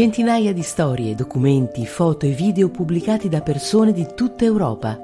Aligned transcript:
Centinaia 0.00 0.54
di 0.54 0.62
storie, 0.62 1.14
documenti, 1.14 1.84
foto 1.84 2.24
e 2.24 2.30
video 2.30 2.70
pubblicati 2.70 3.28
da 3.28 3.42
persone 3.42 3.92
di 3.92 4.06
tutta 4.14 4.46
Europa. 4.46 4.98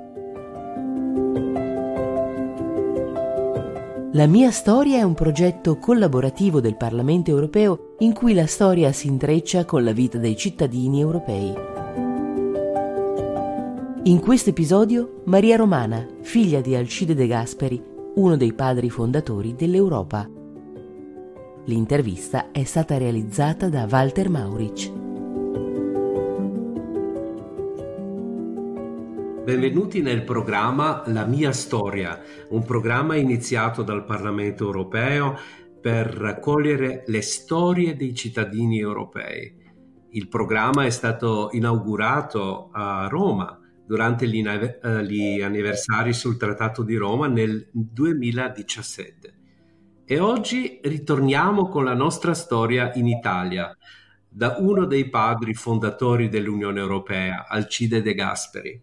La 4.13 4.27
mia 4.27 4.51
storia 4.51 4.97
è 4.97 5.03
un 5.03 5.13
progetto 5.13 5.77
collaborativo 5.77 6.63
del 6.63 6.79
Parlamento 6.79 7.31
europeo 7.31 7.97
in 7.99 8.15
cui 8.15 8.33
la 8.33 8.47
storia 8.47 8.91
si 8.93 9.09
intreccia 9.09 9.67
con 9.67 9.85
la 9.85 9.93
vita 9.93 10.17
dei 10.17 10.35
cittadini 10.35 10.99
europei. 10.99 11.53
In 14.05 14.19
questo 14.21 14.49
episodio 14.49 15.21
Maria 15.25 15.57
Romana, 15.57 16.09
figlia 16.23 16.63
di 16.63 16.75
Alcide 16.75 17.15
De 17.15 17.27
Gasperi, 17.27 17.85
uno 18.15 18.39
dei 18.39 18.55
padri 18.55 18.89
fondatori 18.89 19.55
dell'Europa. 19.55 20.36
L'intervista 21.69 22.53
è 22.53 22.63
stata 22.63 22.97
realizzata 22.97 23.69
da 23.69 23.89
Walter 23.91 24.29
Mauric. 24.29 24.89
Benvenuti 29.43 30.01
nel 30.01 30.23
programma 30.23 31.03
La 31.07 31.25
mia 31.25 31.51
storia, 31.51 32.23
un 32.51 32.63
programma 32.63 33.17
iniziato 33.17 33.83
dal 33.83 34.05
Parlamento 34.05 34.65
europeo 34.65 35.37
per 35.81 36.07
raccogliere 36.07 37.03
le 37.09 37.23
storie 37.23 37.97
dei 37.97 38.15
cittadini 38.15 38.79
europei. 38.79 39.53
Il 40.11 40.29
programma 40.29 40.85
è 40.85 40.91
stato 40.91 41.49
inaugurato 41.51 42.71
a 42.71 43.09
Roma 43.11 43.59
durante 43.85 44.29
gli, 44.29 44.41
gli 44.41 45.43
anniversari 45.43 46.13
sul 46.13 46.37
Trattato 46.37 46.85
di 46.85 46.95
Roma 46.95 47.27
nel 47.27 47.69
2017 47.73 49.37
e 50.09 50.21
oggi 50.21 50.79
ritorniamo 50.85 51.69
con 51.69 51.85
la 51.85 51.95
nostra 51.95 52.33
storia 52.33 52.93
in 52.95 53.09
Italia, 53.09 53.77
da 54.29 54.55
uno 54.61 54.85
dei 54.85 55.09
padri 55.09 55.53
fondatori 55.53 56.29
dell'Unione 56.29 56.79
Europea, 56.79 57.47
Alcide 57.49 58.03
De 58.03 58.15
Gasperi. 58.15 58.81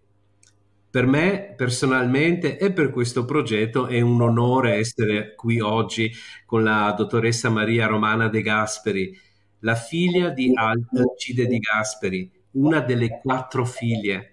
Per 0.89 1.05
me 1.05 1.53
personalmente 1.55 2.57
e 2.57 2.73
per 2.73 2.89
questo 2.89 3.23
progetto 3.23 3.88
è 3.88 4.02
un 4.02 4.21
onore 4.21 4.73
essere 4.73 5.33
qui 5.35 5.61
oggi 5.61 6.11
con 6.45 6.61
la 6.61 6.93
dottoressa 6.95 7.49
Maria 7.49 7.87
Romana 7.87 8.27
De 8.27 8.41
Gasperi, 8.41 9.17
la 9.59 9.75
figlia 9.75 10.30
di 10.30 10.52
Alcide 10.53 11.47
De 11.47 11.58
Gasperi, 11.58 12.30
una 12.52 12.81
delle 12.81 13.21
quattro 13.21 13.63
figlie 13.65 14.27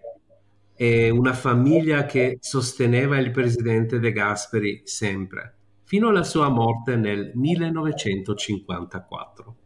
una 0.80 1.34
famiglia 1.34 2.06
che 2.06 2.38
sosteneva 2.40 3.18
il 3.18 3.30
presidente 3.30 3.98
De 3.98 4.12
Gasperi 4.12 4.80
sempre 4.84 5.56
fino 5.90 6.06
alla 6.06 6.22
sua 6.22 6.48
morte 6.48 6.94
nel 6.94 7.32
1954. 7.34 9.56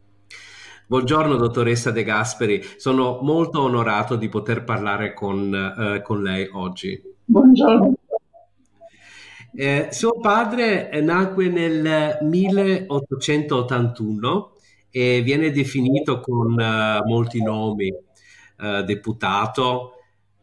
Buongiorno 0.87 1.37
dottoressa 1.37 1.91
De 1.91 2.03
Gasperi, 2.03 2.65
sono 2.79 3.19
molto 3.21 3.61
onorato 3.61 4.17
di 4.17 4.31
poter 4.31 4.65
parlare 4.65 5.13
con, 5.13 5.55
eh, 5.55 6.01
con 6.01 6.23
lei 6.23 6.49
oggi. 6.51 6.99
Buongiorno. 7.27 7.93
Eh, 9.55 9.89
suo 9.91 10.19
padre 10.19 10.99
nacque 11.03 11.51
nel 11.51 12.17
1881 12.23 14.53
e 14.89 15.21
viene 15.21 15.51
definito 15.51 16.21
con 16.21 16.53
uh, 16.53 17.07
molti 17.07 17.43
nomi, 17.43 17.91
uh, 17.91 18.83
deputato, 18.83 19.91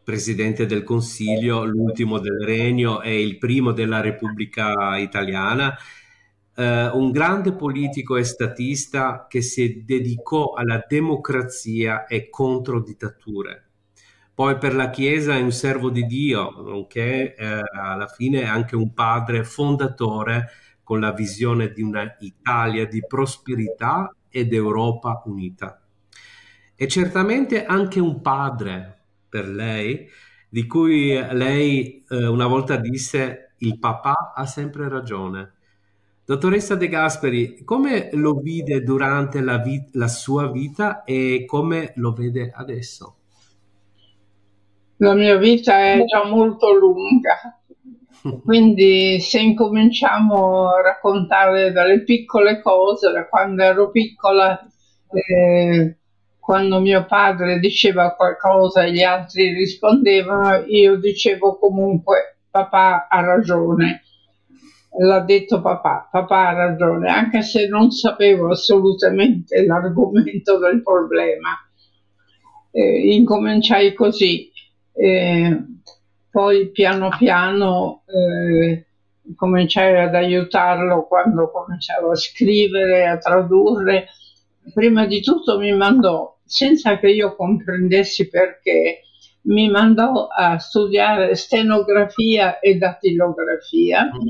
presidente 0.04 0.66
del 0.66 0.84
Consiglio, 0.84 1.64
l'ultimo 1.64 2.20
del 2.20 2.40
Regno 2.44 3.02
e 3.02 3.22
il 3.22 3.38
primo 3.38 3.72
della 3.72 4.02
Repubblica 4.02 4.98
Italiana, 4.98 5.76
eh, 6.56 6.88
un 6.88 7.12
grande 7.12 7.54
politico 7.54 8.18
e 8.18 8.24
statista 8.24 9.26
che 9.28 9.42
si 9.42 9.84
dedicò 9.86 10.54
alla 10.54 10.84
democrazia 10.88 12.06
e 12.06 12.30
contro 12.30 12.82
dittature. 12.82 13.66
Poi 14.34 14.58
per 14.58 14.74
la 14.74 14.90
Chiesa 14.90 15.36
è 15.36 15.42
un 15.42 15.52
servo 15.52 15.90
di 15.90 16.06
Dio, 16.06 16.52
nonché 16.62 17.36
eh, 17.36 17.62
alla 17.74 18.08
fine 18.08 18.46
anche 18.46 18.76
un 18.76 18.94
padre 18.94 19.44
fondatore 19.44 20.50
con 20.84 21.00
la 21.00 21.12
visione 21.12 21.72
di 21.72 21.82
una 21.82 22.16
Italia 22.20 22.88
di 22.88 23.06
prosperità 23.06 24.14
ed 24.30 24.54
Europa 24.54 25.22
unita. 25.26 25.82
E 26.76 26.88
certamente 26.88 27.66
anche 27.66 28.00
un 28.00 28.22
padre 28.22 29.01
per 29.32 29.48
lei, 29.48 30.10
di 30.50 30.68
cui 30.68 31.14
lei 31.32 32.04
eh, 32.10 32.28
una 32.28 32.46
volta 32.48 32.76
disse 32.76 33.54
il 33.60 33.80
papà 33.80 34.34
ha 34.36 34.46
sempre 34.46 34.90
ragione. 34.90 35.54
Dottoressa 36.26 36.76
De 36.76 36.90
Gasperi, 36.90 37.64
come 37.64 38.10
lo 38.14 38.34
vide 38.36 38.84
durante 38.84 39.42
la, 39.42 39.58
vit- 39.58 39.96
la 39.96 40.08
sua 40.10 40.52
vita 40.52 41.04
e 41.04 41.46
come 41.48 41.94
lo 41.96 42.12
vede 42.12 42.52
adesso? 42.54 43.16
La 44.98 45.14
mia 45.14 45.38
vita 45.38 45.80
è 45.80 46.04
già 46.06 46.26
molto 46.26 46.78
lunga, 46.78 47.60
quindi 48.44 49.20
se 49.20 49.40
incominciamo 49.40 50.70
a 50.70 50.82
raccontare 50.82 51.72
dalle 51.72 52.04
piccole 52.04 52.62
cose, 52.62 53.12
da 53.12 53.28
quando 53.28 53.64
ero 53.64 53.90
piccola, 53.90 54.60
eh, 55.12 55.98
quando 56.52 56.82
mio 56.82 57.06
padre 57.06 57.60
diceva 57.60 58.14
qualcosa 58.14 58.84
e 58.84 58.92
gli 58.92 59.02
altri 59.02 59.54
rispondevano, 59.54 60.66
io 60.68 60.98
dicevo 60.98 61.58
comunque 61.58 62.40
papà 62.50 63.08
ha 63.08 63.22
ragione. 63.22 64.02
L'ha 65.00 65.22
detto 65.22 65.62
papà, 65.62 66.10
papà 66.12 66.50
ha 66.50 66.54
ragione, 66.54 67.10
anche 67.10 67.42
se 67.42 67.70
non 67.70 67.90
sapevo 67.92 68.50
assolutamente 68.50 69.64
l'argomento 69.66 70.58
del 70.58 70.84
problema. 70.84 71.52
Eh, 72.70 73.14
incominciai 73.14 73.94
così, 73.94 74.52
eh, 74.92 75.58
poi 76.30 76.70
piano 76.72 77.16
piano 77.18 78.04
eh, 78.08 78.88
cominciai 79.38 80.02
ad 80.04 80.16
aiutarlo 80.16 81.08
quando 81.08 81.50
cominciavo 81.50 82.12
a 82.12 82.16
scrivere, 82.16 83.08
a 83.08 83.18
tradurre. 83.18 84.08
Prima 84.74 85.06
di 85.06 85.22
tutto 85.22 85.58
mi 85.58 85.74
mandò 85.74 86.40
senza 86.52 87.00
che 87.00 87.08
io 87.08 87.34
comprendessi 87.36 88.28
perché, 88.28 89.04
mi 89.44 89.70
mandò 89.70 90.28
a 90.28 90.60
studiare 90.60 91.34
stenografia 91.36 92.60
e 92.60 92.76
datilografia, 92.76 94.04
mm. 94.04 94.30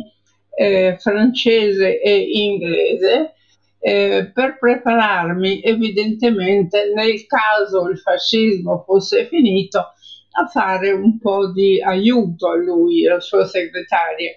eh, 0.55 0.97
francese 0.99 1.99
e 1.99 2.15
inglese, 2.15 3.33
eh, 3.79 4.29
per 4.31 4.59
prepararmi 4.59 5.61
evidentemente 5.63 6.93
nel 6.93 7.25
caso 7.25 7.89
il 7.89 7.97
fascismo 7.97 8.83
fosse 8.85 9.25
finito 9.25 9.79
a 9.79 10.45
fare 10.45 10.91
un 10.91 11.17
po' 11.17 11.51
di 11.51 11.81
aiuto 11.81 12.51
a 12.51 12.55
lui, 12.55 13.07
al 13.07 13.23
suo 13.23 13.43
segretario. 13.45 14.29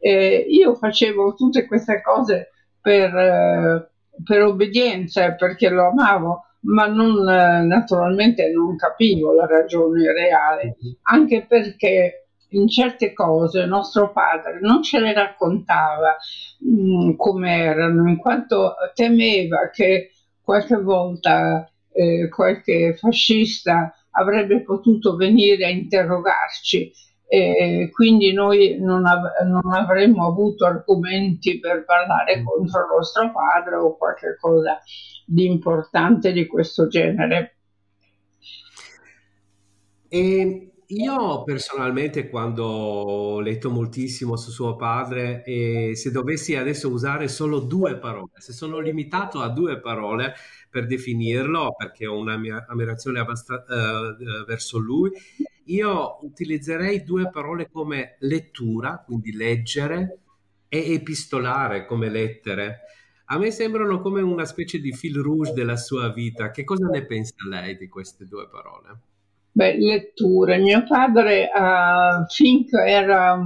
Eh, 0.00 0.46
io 0.48 0.74
facevo 0.74 1.34
tutte 1.34 1.64
queste 1.66 2.02
cose 2.02 2.50
per, 2.80 3.14
eh, 3.14 3.90
per 4.24 4.42
obbedienza, 4.42 5.32
perché 5.34 5.68
lo 5.68 5.90
amavo, 5.90 6.44
ma 6.62 6.86
non, 6.86 7.28
eh, 7.28 7.62
naturalmente 7.62 8.50
non 8.50 8.76
capivo 8.76 9.32
la 9.32 9.46
ragione 9.46 10.12
reale, 10.12 10.76
anche 11.02 11.46
perché 11.46 12.26
in 12.50 12.68
certe 12.68 13.12
cose 13.12 13.64
nostro 13.64 14.10
padre 14.12 14.58
non 14.60 14.82
ce 14.82 14.98
le 14.98 15.12
raccontava 15.12 16.16
mm, 16.64 17.14
come 17.16 17.56
erano, 17.56 18.08
in 18.08 18.16
quanto 18.16 18.74
temeva 18.94 19.70
che 19.70 20.10
qualche 20.42 20.76
volta 20.76 21.70
eh, 21.92 22.28
qualche 22.28 22.94
fascista 22.96 23.94
avrebbe 24.12 24.62
potuto 24.62 25.14
venire 25.16 25.66
a 25.66 25.68
interrogarci 25.68 26.92
e 27.32 27.90
quindi 27.92 28.32
noi 28.32 28.76
non, 28.80 29.06
av- 29.06 29.42
non, 29.44 29.72
avremmo 29.72 30.26
avuto 30.26 30.66
argomenti 30.66 31.60
per 31.60 31.84
parlare 31.84 32.40
mm. 32.40 32.44
contro 32.44 32.86
nostro 32.88 33.30
padre 33.30 33.76
o 33.76 33.96
qualche 33.96 34.36
cosa 34.40 34.80
di 35.24 35.46
importante 35.46 36.32
di 36.32 36.48
questo 36.48 36.88
genere. 36.88 37.54
E 40.08 40.72
io 40.88 41.44
personalmente 41.44 42.28
quando 42.28 42.64
ho 42.64 43.38
letto 43.38 43.70
moltissimo 43.70 44.34
su 44.34 44.50
suo 44.50 44.74
padre 44.74 45.44
e 45.44 45.92
se 45.94 46.10
dovessi 46.10 46.56
adesso 46.56 46.90
usare 46.90 47.28
solo 47.28 47.60
due 47.60 47.96
parole, 47.96 48.32
se 48.38 48.52
sono 48.52 48.80
limitato 48.80 49.40
a 49.40 49.50
due 49.50 49.78
parole 49.78 50.34
per 50.68 50.86
definirlo 50.86 51.76
perché 51.76 52.06
ho 52.08 52.18
una 52.18 52.36
mia 52.36 52.66
ammirazione 52.68 53.20
abbastanza 53.20 53.64
uh, 53.72 54.44
verso 54.44 54.78
lui, 54.78 55.12
io 55.72 56.18
utilizzerei 56.22 57.02
due 57.02 57.30
parole 57.30 57.68
come 57.70 58.16
lettura, 58.20 59.02
quindi 59.04 59.32
leggere, 59.32 60.18
e 60.68 60.92
epistolare 60.94 61.84
come 61.84 62.08
lettere. 62.08 62.80
A 63.26 63.38
me 63.38 63.50
sembrano 63.50 64.00
come 64.00 64.20
una 64.20 64.44
specie 64.44 64.78
di 64.78 64.92
fil 64.92 65.16
rouge 65.18 65.52
della 65.52 65.76
sua 65.76 66.12
vita. 66.12 66.50
Che 66.50 66.64
cosa 66.64 66.86
ne 66.86 67.04
pensa 67.04 67.34
lei 67.48 67.76
di 67.76 67.88
queste 67.88 68.26
due 68.26 68.48
parole? 68.48 68.98
Beh, 69.52 69.76
letture. 69.78 70.58
Mio 70.58 70.84
padre, 70.86 71.48
uh, 71.52 72.24
finché 72.28 72.84
era 72.84 73.40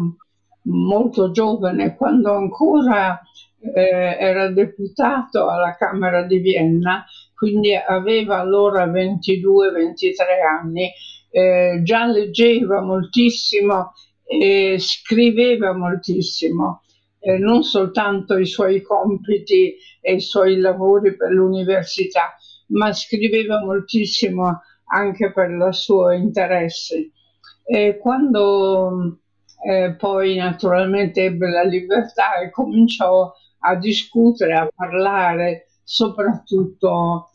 molto 0.63 1.31
giovane, 1.31 1.97
quando 1.97 2.35
ancora 2.35 3.21
eh, 3.59 4.17
era 4.19 4.49
deputato 4.51 5.49
alla 5.49 5.75
Camera 5.77 6.23
di 6.23 6.39
Vienna, 6.39 7.05
quindi 7.35 7.75
aveva 7.75 8.39
allora 8.39 8.87
22-23 8.87 10.15
anni, 10.61 10.91
eh, 11.35 11.81
già 11.83 12.07
leggeva 12.07 12.81
moltissimo 12.81 13.93
e 14.25 14.77
scriveva 14.79 15.75
moltissimo, 15.75 16.83
eh, 17.19 17.39
non 17.39 17.65
soltanto 17.65 18.37
i 18.37 18.47
suoi 18.47 18.83
compiti 18.83 19.75
e 20.01 20.15
i 20.15 20.21
suoi 20.21 20.59
lavori 20.59 21.17
per 21.17 21.33
l'università, 21.33 22.37
ma 22.69 22.93
scriveva 22.93 23.59
moltissimo 23.65 24.61
anche 24.93 25.33
per 25.33 25.51
il 25.51 25.69
suo 25.73 26.13
interesse. 26.13 27.11
E 27.67 27.99
quando 28.01 29.19
eh, 29.69 29.97
poi 29.97 30.37
naturalmente 30.37 31.25
ebbe 31.25 31.51
la 31.51 31.65
libertà 31.65 32.37
e 32.37 32.51
cominciò 32.51 33.33
a 33.59 33.75
discutere, 33.75 34.55
a 34.55 34.69
parlare 34.73 35.67
soprattutto 35.83 37.31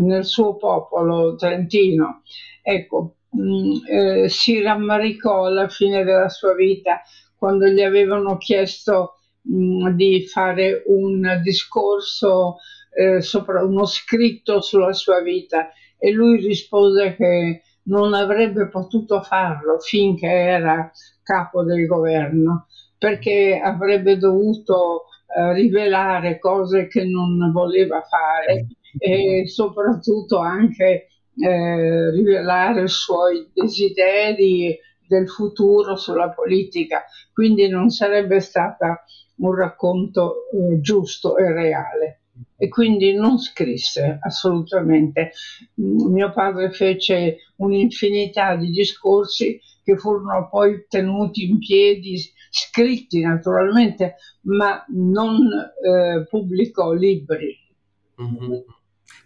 nel 0.00 0.24
suo 0.24 0.56
popolo 0.56 1.34
trentino. 1.36 2.22
Ecco, 2.62 3.16
mh, 3.30 3.42
mm, 3.42 3.72
eh, 3.88 4.28
si 4.28 4.60
rammaricò 4.60 5.46
alla 5.46 5.68
fine 5.68 6.04
della 6.04 6.28
sua 6.28 6.54
vita 6.54 7.00
quando 7.36 7.66
gli 7.66 7.80
avevano 7.82 8.36
chiesto 8.36 9.18
mh, 9.42 9.88
mm, 9.88 9.88
di 9.96 10.26
fare 10.26 10.82
un 10.86 11.40
discorso 11.42 12.56
eh, 12.94 13.20
sopra 13.22 13.64
uno 13.64 13.86
scritto 13.86 14.60
sulla 14.60 14.92
sua 14.92 15.20
vita 15.20 15.70
e 15.98 16.10
lui 16.10 16.40
rispose 16.40 17.14
che 17.16 17.62
non 17.84 18.14
avrebbe 18.14 18.68
potuto 18.68 19.22
farlo 19.22 19.78
finché 19.80 20.28
era 20.28 20.90
capo 21.22 21.64
del 21.64 21.86
governo 21.86 22.66
perché 22.98 23.60
avrebbe 23.60 24.16
dovuto 24.18 25.06
eh, 25.34 25.52
rivelare 25.54 26.38
cose 26.38 26.86
che 26.88 27.04
non 27.04 27.50
voleva 27.52 28.02
fare 28.02 28.66
e 28.98 29.46
soprattutto 29.46 30.38
anche 30.38 31.06
eh, 31.34 32.10
rivelare 32.10 32.82
i 32.82 32.88
suoi 32.88 33.48
desideri 33.52 34.78
del 35.06 35.28
futuro 35.28 35.96
sulla 35.96 36.30
politica, 36.30 37.04
quindi 37.32 37.68
non 37.68 37.90
sarebbe 37.90 38.40
stata 38.40 39.04
un 39.36 39.54
racconto 39.54 40.48
eh, 40.50 40.80
giusto 40.80 41.36
e 41.36 41.52
reale. 41.52 42.16
E 42.56 42.68
quindi 42.68 43.12
non 43.12 43.38
scrisse 43.38 44.18
assolutamente. 44.20 45.32
Mm, 45.80 46.12
mio 46.12 46.32
padre 46.32 46.70
fece 46.70 47.38
un'infinità 47.56 48.56
di 48.56 48.70
discorsi 48.70 49.60
che 49.82 49.96
furono 49.96 50.48
poi 50.48 50.86
tenuti 50.88 51.44
in 51.48 51.58
piedi, 51.58 52.18
scritti 52.50 53.20
naturalmente, 53.20 54.16
ma 54.42 54.84
non 54.88 55.38
eh, 55.46 56.26
pubblicò 56.28 56.92
libri. 56.92 57.58
Mm-hmm. 58.20 58.60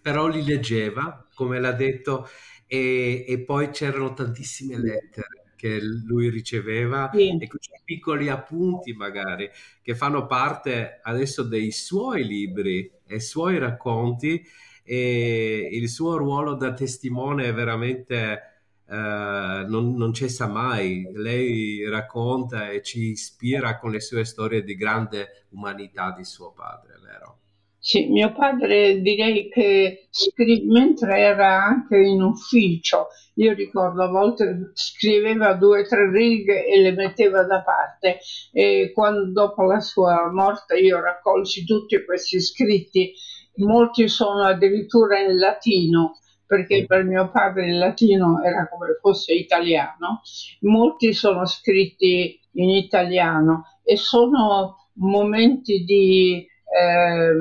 Però 0.03 0.29
li 0.29 0.45
leggeva, 0.45 1.27
come 1.35 1.61
l'ha 1.61 1.73
detto, 1.73 2.29
e, 2.67 3.25
e 3.27 3.41
poi 3.41 3.71
c'erano 3.71 4.13
tantissime 4.13 4.79
lettere 4.79 5.45
che 5.57 5.81
lui 5.81 6.29
riceveva 6.29 7.11
sì. 7.13 7.37
e 7.41 7.47
questi 7.47 7.81
piccoli 7.83 8.29
appunti 8.29 8.93
magari 8.93 9.49
che 9.83 9.95
fanno 9.95 10.27
parte 10.27 11.01
adesso 11.03 11.43
dei 11.43 11.73
suoi 11.73 12.27
libri 12.27 12.91
e 13.07 13.21
suoi 13.21 13.59
racconti 13.59 14.45
e 14.85 15.69
il 15.73 15.89
suo 15.89 16.17
ruolo 16.17 16.55
da 16.55 16.73
testimone 16.75 17.47
è 17.47 17.55
veramente 17.55 18.56
eh, 18.89 19.65
non, 19.67 19.95
non, 19.97 20.13
cessa 20.13 20.47
mai. 20.47 21.11
Lei 21.13 21.89
racconta 21.89 22.71
e 22.71 22.83
ci 22.83 23.11
ispira 23.11 23.79
con 23.79 23.91
le 23.91 24.01
sue 24.01 24.25
storie 24.25 24.63
di 24.63 24.77
grande 24.77 25.47
umanità 25.51 26.13
di 26.17 26.25
suo 26.25 26.53
padre, 26.53 26.95
vero? 27.03 27.39
Sì, 27.79 28.09
mio 28.09 28.33
padre 28.33 29.01
direi 29.01 29.49
che 29.49 30.09
scri- 30.11 30.65
mentre 30.65 31.21
era 31.21 31.63
anche 31.63 31.97
in 31.99 32.21
ufficio, 32.21 33.09
io 33.35 33.55
ricordo 33.55 34.03
a 34.03 34.09
volte 34.09 34.73
scriveva 34.75 35.55
due 35.55 35.83
o 35.83 35.87
tre 35.87 36.11
righe 36.11 36.67
e 36.67 36.81
le 36.81 36.91
metteva 36.93 37.45
da 37.45 37.63
parte 37.63 38.19
e 38.53 38.91
quando 38.93 39.31
dopo 39.31 39.63
la 39.63 39.79
sua 39.79 40.29
morte 40.33 40.79
io 40.79 41.01
raccolsi 41.01 41.65
tutti 41.65 42.05
questi 42.05 42.41
scritti, 42.41 43.13
molti 43.59 44.09
sono 44.09 44.43
addirittura 44.43 45.21
in 45.21 45.39
latino 45.39 46.19
perché 46.47 46.87
per 46.87 47.05
mio 47.05 47.31
padre 47.31 47.69
il 47.69 47.79
latino 47.79 48.43
era 48.43 48.69
come 48.69 48.97
fosse 49.01 49.35
italiano, 49.35 50.23
molti 50.61 51.13
sono 51.13 51.45
scritti 51.45 52.39
in 52.53 52.71
italiano 52.71 53.81
e 53.83 53.97
sono 53.97 54.91
momenti 54.95 55.85
di, 55.85 56.39
eh, 56.39 57.33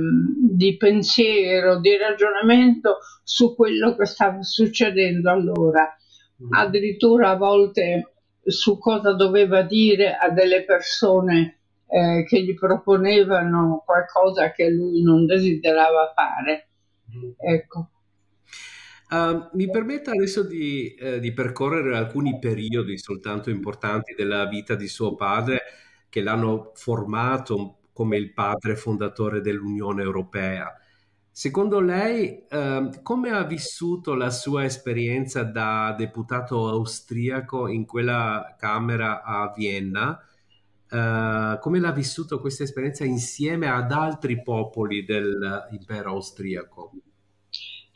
di 0.51 0.75
pensiero, 0.77 1.79
di 1.79 1.95
ragionamento 1.97 2.97
su 3.23 3.55
quello 3.55 3.95
che 3.95 4.05
stava 4.05 4.41
succedendo 4.41 5.29
allora, 5.29 5.95
mm. 6.43 6.53
addirittura 6.53 7.29
a 7.29 7.37
volte 7.37 8.13
su 8.43 8.77
cosa 8.77 9.13
doveva 9.13 9.61
dire 9.61 10.15
a 10.15 10.29
delle 10.29 10.63
persone 10.63 11.59
eh, 11.87 12.25
che 12.27 12.43
gli 12.43 12.53
proponevano 12.53 13.83
qualcosa 13.85 14.51
che 14.51 14.69
lui 14.69 15.01
non 15.01 15.25
desiderava 15.25 16.11
fare. 16.15 16.69
Mm. 17.15 17.31
Ecco. 17.37 17.89
Uh, 19.07 19.49
mi 19.53 19.69
permetta 19.69 20.11
adesso 20.11 20.41
di, 20.41 20.95
eh, 20.95 21.19
di, 21.19 21.31
percorrere 21.31 21.95
alcuni 21.95 22.39
periodi 22.39 22.97
soltanto 22.97 23.51
importanti 23.51 24.15
della 24.15 24.47
vita 24.47 24.73
di 24.73 24.87
suo 24.87 25.13
padre 25.13 25.61
che 26.09 26.21
l'hanno 26.21 26.71
formato 26.73 27.81
come 27.93 28.17
il 28.17 28.33
padre 28.33 28.75
fondatore 28.75 29.41
dell'Unione 29.41 30.01
Europea. 30.01 30.73
Secondo 31.29 31.79
lei, 31.81 32.45
uh, 32.49 32.89
come 33.03 33.29
ha 33.29 33.43
vissuto 33.43 34.15
la 34.15 34.31
sua 34.31 34.63
esperienza 34.63 35.43
da 35.43 35.93
deputato 35.95 36.67
austriaco 36.67 37.67
in 37.67 37.85
quella 37.85 38.55
Camera 38.57 39.21
a 39.21 39.53
Vienna? 39.55 40.19
Uh, 40.89 41.59
come 41.59 41.79
l'ha 41.79 41.91
vissuto 41.91 42.39
questa 42.39 42.63
esperienza 42.63 43.03
insieme 43.03 43.67
ad 43.67 43.91
altri 43.91 44.41
popoli 44.41 45.03
dell'impero 45.03 46.11
austriaco? 46.11 46.91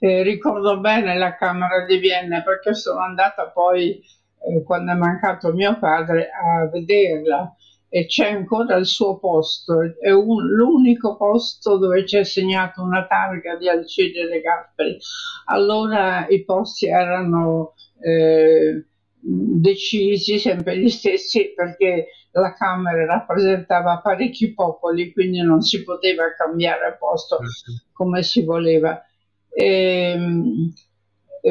Eh, 0.02 0.24
ricordo 0.24 0.80
bene 0.80 1.18
la 1.18 1.36
Camera 1.36 1.86
di 1.86 1.98
Vienna 1.98 2.42
perché 2.42 2.74
sono 2.74 3.02
andata 3.02 3.50
poi, 3.50 4.02
eh, 4.48 4.64
quando 4.64 4.94
è 4.94 4.96
mancato 4.96 5.52
mio 5.52 5.78
padre, 5.78 6.30
a 6.32 6.68
vederla 6.68 7.54
e 7.90 8.06
c'è 8.06 8.32
ancora 8.32 8.76
il 8.76 8.86
suo 8.86 9.18
posto, 9.18 9.82
è 10.00 10.12
un, 10.12 10.44
l'unico 10.44 11.18
posto 11.18 11.78
dove 11.78 12.04
c'è 12.04 12.24
segnato 12.24 12.82
una 12.82 13.06
targa 13.08 13.56
di 13.58 13.68
Alcide 13.68 14.40
Gasperi. 14.42 14.98
Allora 15.46 16.28
i 16.30 16.46
posti 16.46 16.88
erano 16.88 17.74
eh, 18.00 18.86
decisi, 19.20 20.38
sempre 20.40 20.78
gli 20.78 20.90
stessi, 20.90 21.52
perché 21.54 22.08
la 22.32 22.54
Camera 22.54 23.06
rappresentava 23.06 24.00
parecchi 24.02 24.54
popoli, 24.54 25.12
quindi 25.12 25.42
non 25.42 25.62
si 25.62 25.84
poteva 25.84 26.34
cambiare 26.38 26.96
posto 26.98 27.38
certo. 27.38 27.84
come 27.92 28.22
si 28.22 28.44
voleva 28.44 29.04
eh, 29.50 30.18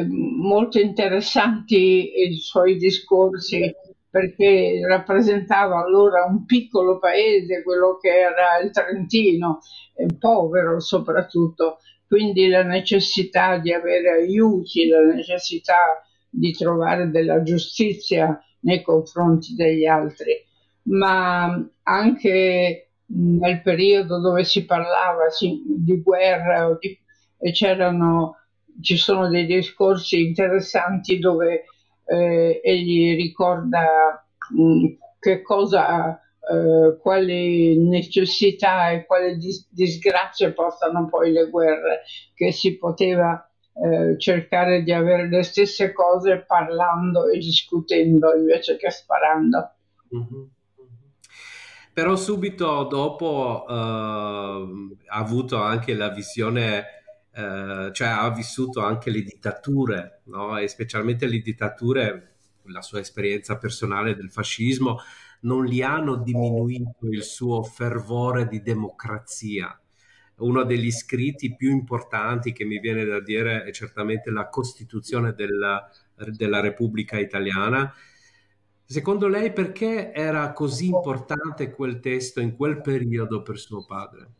molto 0.07 0.79
interessanti 0.79 2.21
i 2.21 2.37
suoi 2.37 2.77
discorsi 2.77 3.73
perché 4.09 4.81
rappresentava 4.87 5.79
allora 5.83 6.25
un 6.25 6.45
piccolo 6.45 6.97
paese, 6.97 7.61
quello 7.63 7.97
che 8.01 8.09
era 8.09 8.59
il 8.63 8.71
Trentino, 8.71 9.59
povero 10.17 10.79
soprattutto, 10.79 11.77
quindi 12.07 12.47
la 12.47 12.63
necessità 12.63 13.57
di 13.59 13.71
avere 13.71 14.09
aiuti, 14.09 14.87
la 14.87 15.01
necessità 15.01 16.03
di 16.27 16.51
trovare 16.53 17.09
della 17.11 17.43
giustizia 17.43 18.41
nei 18.61 18.81
confronti 18.81 19.53
degli 19.53 19.85
altri, 19.85 20.33
ma 20.83 21.69
anche 21.83 22.89
nel 23.11 23.61
periodo 23.61 24.19
dove 24.19 24.43
si 24.43 24.65
parlava 24.65 25.25
di 25.65 26.01
guerra 26.01 26.67
o 26.67 26.77
di 26.79 26.97
e 27.39 27.53
ci 28.81 28.97
sono 28.97 29.29
dei 29.29 29.45
discorsi 29.45 30.27
interessanti 30.27 31.19
dove 31.19 31.65
eh, 32.05 32.59
egli 32.63 33.15
ricorda 33.15 34.25
mh, 34.51 34.61
mm, 34.61 34.85
che 35.19 35.41
cosa, 35.41 36.19
eh, 36.19 36.97
quali 36.99 37.77
necessità 37.77 38.89
e 38.89 39.05
quali 39.05 39.37
dis- 39.37 39.67
disgrazie 39.69 40.53
portano 40.53 41.07
poi 41.07 41.31
le 41.31 41.49
guerre, 41.49 42.01
che 42.33 42.51
si 42.51 42.77
poteva 42.77 43.43
eh, 43.73 44.17
cercare 44.17 44.83
di 44.83 44.91
avere 44.91 45.29
le 45.29 45.43
stesse 45.43 45.93
cose 45.93 46.43
parlando 46.45 47.27
e 47.29 47.37
discutendo 47.37 48.35
invece 48.35 48.77
che 48.77 48.89
sparando. 48.89 49.71
Mm-hmm. 50.15 50.43
Però 51.93 52.15
subito 52.15 52.83
dopo 52.83 53.65
uh, 53.67 53.71
ha 53.71 55.17
avuto 55.17 55.57
anche 55.57 55.93
la 55.93 56.09
visione 56.09 56.98
eh, 57.31 57.91
cioè 57.93 58.07
ha 58.07 58.29
vissuto 58.31 58.81
anche 58.81 59.09
le 59.09 59.21
dittature, 59.21 60.21
no? 60.25 60.57
e 60.57 60.67
specialmente 60.67 61.27
le 61.27 61.39
dittature, 61.39 62.35
la 62.65 62.81
sua 62.81 62.99
esperienza 62.99 63.57
personale 63.57 64.15
del 64.15 64.29
fascismo, 64.29 64.99
non 65.41 65.65
gli 65.65 65.81
hanno 65.81 66.17
diminuito 66.17 67.07
il 67.07 67.23
suo 67.23 67.63
fervore 67.63 68.47
di 68.47 68.61
democrazia. 68.61 69.79
uno 70.37 70.63
degli 70.63 70.89
scritti 70.91 71.53
più 71.55 71.69
importanti 71.69 72.53
che 72.53 72.63
mi 72.63 72.79
viene 72.79 73.03
da 73.03 73.19
dire 73.19 73.63
è 73.63 73.71
certamente 73.71 74.31
la 74.31 74.47
Costituzione 74.47 75.33
della, 75.33 75.89
della 76.15 76.61
Repubblica 76.61 77.19
Italiana. 77.19 77.93
Secondo 78.85 79.27
lei 79.27 79.51
perché 79.51 80.13
era 80.13 80.53
così 80.53 80.87
importante 80.87 81.71
quel 81.71 81.99
testo 81.99 82.39
in 82.39 82.55
quel 82.55 82.81
periodo 82.81 83.41
per 83.41 83.59
suo 83.59 83.85
padre? 83.85 84.38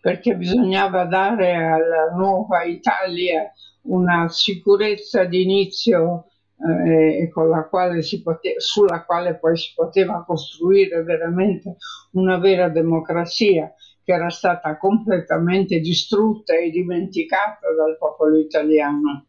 Perché 0.00 0.36
bisognava 0.36 1.04
dare 1.04 1.54
alla 1.54 2.14
nuova 2.14 2.62
Italia 2.62 3.52
una 3.82 4.28
sicurezza 4.28 5.24
di 5.24 5.42
inizio 5.42 6.26
eh, 6.58 7.30
quale 7.68 8.02
pote- 8.22 8.54
sulla 8.58 9.04
quale 9.04 9.38
poi 9.38 9.56
si 9.56 9.72
poteva 9.74 10.24
costruire 10.24 11.02
veramente 11.02 11.76
una 12.12 12.38
vera 12.38 12.68
democrazia 12.68 13.72
che 14.02 14.12
era 14.12 14.30
stata 14.30 14.76
completamente 14.78 15.80
distrutta 15.80 16.56
e 16.56 16.70
dimenticata 16.70 17.72
dal 17.76 17.96
popolo 17.98 18.38
italiano. 18.38 19.26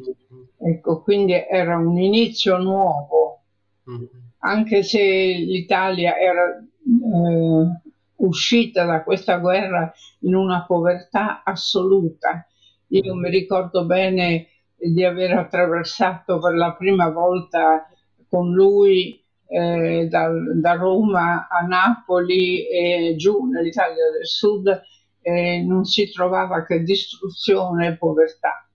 Mm-hmm. 0.00 0.72
Ecco, 0.74 1.02
quindi 1.02 1.34
era 1.34 1.76
un 1.76 1.98
inizio 1.98 2.56
nuovo, 2.56 3.42
mm-hmm. 3.90 4.04
anche 4.38 4.82
se 4.82 5.00
l'Italia 5.00 6.16
era 6.16 6.56
eh, 6.56 7.91
uscita 8.22 8.84
da 8.84 9.02
questa 9.02 9.36
guerra 9.38 9.92
in 10.20 10.34
una 10.34 10.64
povertà 10.64 11.42
assoluta. 11.44 12.46
Io 12.88 13.14
mi 13.14 13.30
ricordo 13.30 13.86
bene 13.86 14.48
di 14.76 15.04
aver 15.04 15.32
attraversato 15.32 16.38
per 16.38 16.54
la 16.54 16.74
prima 16.74 17.08
volta 17.08 17.86
con 18.28 18.52
lui 18.52 19.22
eh, 19.46 20.06
da, 20.08 20.30
da, 20.54 20.72
Roma 20.74 21.46
a 21.48 21.60
Napoli 21.66 22.66
e 22.66 23.14
giù 23.16 23.44
nell'Italia 23.44 24.10
del 24.10 24.26
Sud 24.26 24.82
eh, 25.20 25.62
non 25.62 25.84
si 25.84 26.10
trovava 26.10 26.64
che 26.64 26.82
distruzione 26.82 27.88
e 27.88 27.96
povertà. 27.96 28.66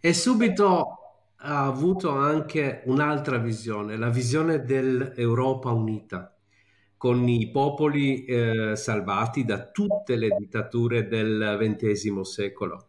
E 0.00 0.14
subito 0.14 0.98
ha 1.38 1.66
avuto 1.66 2.10
anche 2.10 2.82
un'altra 2.86 3.38
visione, 3.38 3.96
la 3.96 4.08
visione 4.08 4.64
dell'Europa 4.64 5.70
unita, 5.72 6.37
con 6.98 7.26
i 7.28 7.50
popoli 7.50 8.24
eh, 8.24 8.76
salvati 8.76 9.44
da 9.44 9.70
tutte 9.70 10.16
le 10.16 10.28
dittature 10.36 11.08
del 11.08 11.56
XX 11.58 12.20
secolo 12.20 12.88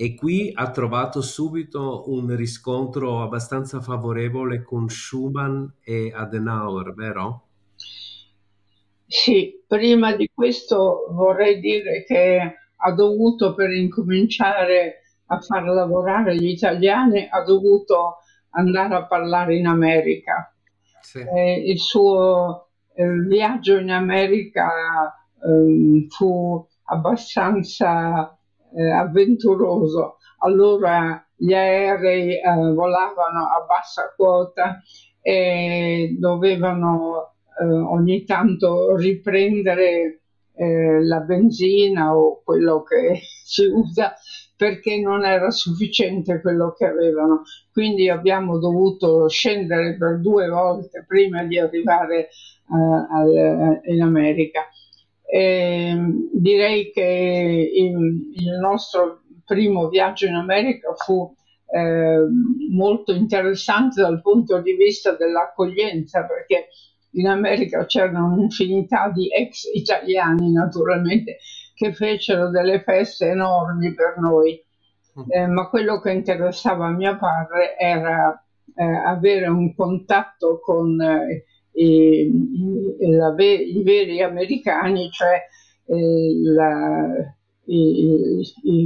e 0.00 0.14
qui 0.14 0.52
ha 0.54 0.70
trovato 0.70 1.20
subito 1.20 2.04
un 2.06 2.36
riscontro 2.36 3.20
abbastanza 3.20 3.80
favorevole 3.80 4.62
con 4.62 4.88
Schumann 4.88 5.64
e 5.82 6.12
Adenauer, 6.14 6.94
vero? 6.94 7.46
Sì, 9.04 9.60
prima 9.66 10.14
di 10.14 10.30
questo 10.32 11.08
vorrei 11.10 11.58
dire 11.58 12.04
che 12.04 12.54
ha 12.76 12.92
dovuto 12.92 13.54
per 13.54 13.72
incominciare 13.72 15.00
a 15.26 15.40
far 15.40 15.64
lavorare 15.64 16.36
gli 16.36 16.46
italiani, 16.46 17.26
ha 17.28 17.42
dovuto 17.42 18.18
andare 18.50 18.94
a 18.94 19.04
parlare 19.04 19.56
in 19.56 19.66
America. 19.66 20.54
Sì. 21.00 21.18
Eh, 21.18 21.70
il 21.70 21.80
suo 21.80 22.67
eh, 22.98 23.20
viaggio 23.28 23.76
in 23.78 23.90
America 23.90 25.14
eh, 25.40 26.06
fu 26.08 26.66
abbastanza 26.86 28.36
eh, 28.74 28.90
avventuroso. 28.90 30.16
Allora 30.40 31.24
gli 31.36 31.54
aerei 31.54 32.32
eh, 32.32 32.72
volavano 32.74 33.44
a 33.44 33.64
bassa 33.66 34.12
quota 34.16 34.80
e 35.20 36.16
dovevano 36.18 37.34
eh, 37.60 37.64
ogni 37.64 38.24
tanto 38.24 38.96
riprendere 38.96 40.22
eh, 40.54 41.00
la 41.04 41.20
benzina 41.20 42.16
o 42.16 42.42
quello 42.42 42.82
che 42.82 43.20
si 43.44 43.64
usa 43.64 44.14
perché 44.56 44.98
non 45.00 45.24
era 45.24 45.50
sufficiente 45.52 46.40
quello 46.40 46.72
che 46.76 46.84
avevano. 46.86 47.42
Quindi 47.72 48.08
abbiamo 48.08 48.58
dovuto 48.58 49.28
scendere 49.28 49.96
per 49.96 50.18
due 50.20 50.48
volte 50.48 51.04
prima 51.06 51.44
di 51.44 51.60
arrivare 51.60 52.30
al, 52.68 53.80
in 53.84 54.02
America. 54.02 54.68
E 55.30 55.94
direi 56.32 56.90
che 56.90 57.70
il, 57.74 58.30
il, 58.34 58.58
nostro 58.60 59.22
primo 59.44 59.88
viaggio 59.88 60.26
in 60.26 60.34
America 60.34 60.94
fu 60.94 61.34
eh, 61.70 62.18
molto 62.70 63.12
interessante 63.12 64.00
dal 64.00 64.22
punto 64.22 64.62
di 64.62 64.72
vista 64.72 65.14
dell'accoglienza 65.16 66.24
perché 66.24 66.68
in 67.12 67.26
America 67.26 67.84
c'erano 67.84 68.32
un'infinità 68.32 69.10
di 69.10 69.28
ex 69.28 69.64
italiani 69.74 70.50
naturalmente 70.50 71.38
che 71.74 71.92
fecero 71.92 72.50
delle 72.50 72.82
feste 72.82 73.28
enormi 73.28 73.94
per 73.94 74.18
noi, 74.18 74.60
mm. 75.18 75.22
eh, 75.28 75.46
ma 75.46 75.68
quello 75.68 76.00
che 76.00 76.10
interessava 76.10 76.86
a 76.86 76.90
mio 76.90 77.16
padre 77.16 77.76
era 77.78 78.44
eh, 78.74 78.84
avere 78.84 79.46
un 79.46 79.74
contatto 79.74 80.58
con 80.60 81.00
eh, 81.00 81.44
i, 81.78 82.30
i, 83.00 83.78
i 83.78 83.82
veri 83.82 84.22
americani, 84.22 85.10
cioè 85.10 85.40
eh, 85.86 86.42
la, 86.42 87.34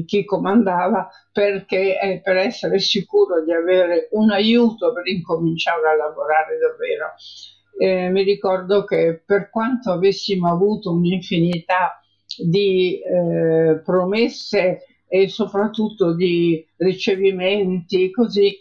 chi 0.06 0.24
comandava, 0.24 1.08
perché, 1.32 1.98
eh, 2.00 2.20
per 2.22 2.36
essere 2.36 2.78
sicuro 2.80 3.44
di 3.44 3.52
avere 3.52 4.08
un 4.12 4.30
aiuto 4.30 4.92
per 4.92 5.06
incominciare 5.06 5.88
a 5.88 5.96
lavorare 5.96 6.58
davvero. 6.58 7.14
Eh, 7.78 8.10
mi 8.10 8.22
ricordo 8.22 8.84
che 8.84 9.22
per 9.24 9.48
quanto 9.50 9.92
avessimo 9.92 10.50
avuto 10.50 10.92
un'infinità 10.92 12.00
di 12.36 13.00
eh, 13.00 13.80
promesse 13.84 14.86
e 15.08 15.28
soprattutto 15.28 16.14
di 16.14 16.64
ricevimenti, 16.76 18.10
così 18.10 18.58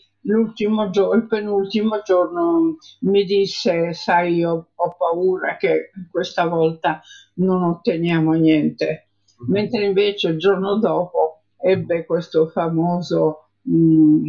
giorno, 0.90 1.14
il 1.14 1.28
penultimo 1.28 2.02
giorno 2.04 2.78
mi 3.02 3.24
disse, 3.24 3.94
sai, 3.94 4.36
io 4.36 4.68
ho 4.74 4.96
paura 4.98 5.58
che 5.58 5.92
questa 6.10 6.48
volta 6.48 7.02
non 7.36 7.64
otteniamo 7.64 8.34
niente. 8.34 9.10
Mm-hmm. 9.42 9.52
Mentre 9.52 9.86
invece 9.86 10.30
il 10.30 10.38
giorno 10.38 10.78
dopo 10.78 11.42
ebbe 11.58 12.06
questo 12.06 12.48
famoso 12.48 13.50
mh, 13.64 13.76
mm, 13.76 14.26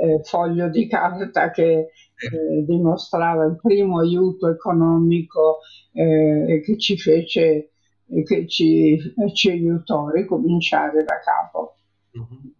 eh, 0.00 0.20
foglio 0.22 0.68
di 0.68 0.86
carta 0.86 1.50
che 1.50 1.72
eh, 1.72 2.64
dimostrava 2.64 3.44
il 3.44 3.58
primo 3.60 4.00
aiuto 4.00 4.48
economico 4.48 5.58
eh, 5.92 6.62
che 6.64 6.78
ci 6.78 6.96
fece, 6.96 7.70
che 8.24 8.46
ci, 8.48 8.98
ci 9.34 9.50
aiutò 9.50 10.08
a 10.08 10.12
ricominciare 10.12 11.04
da 11.04 11.20
capo. 11.20 11.76
Mm-hmm. 12.16 12.56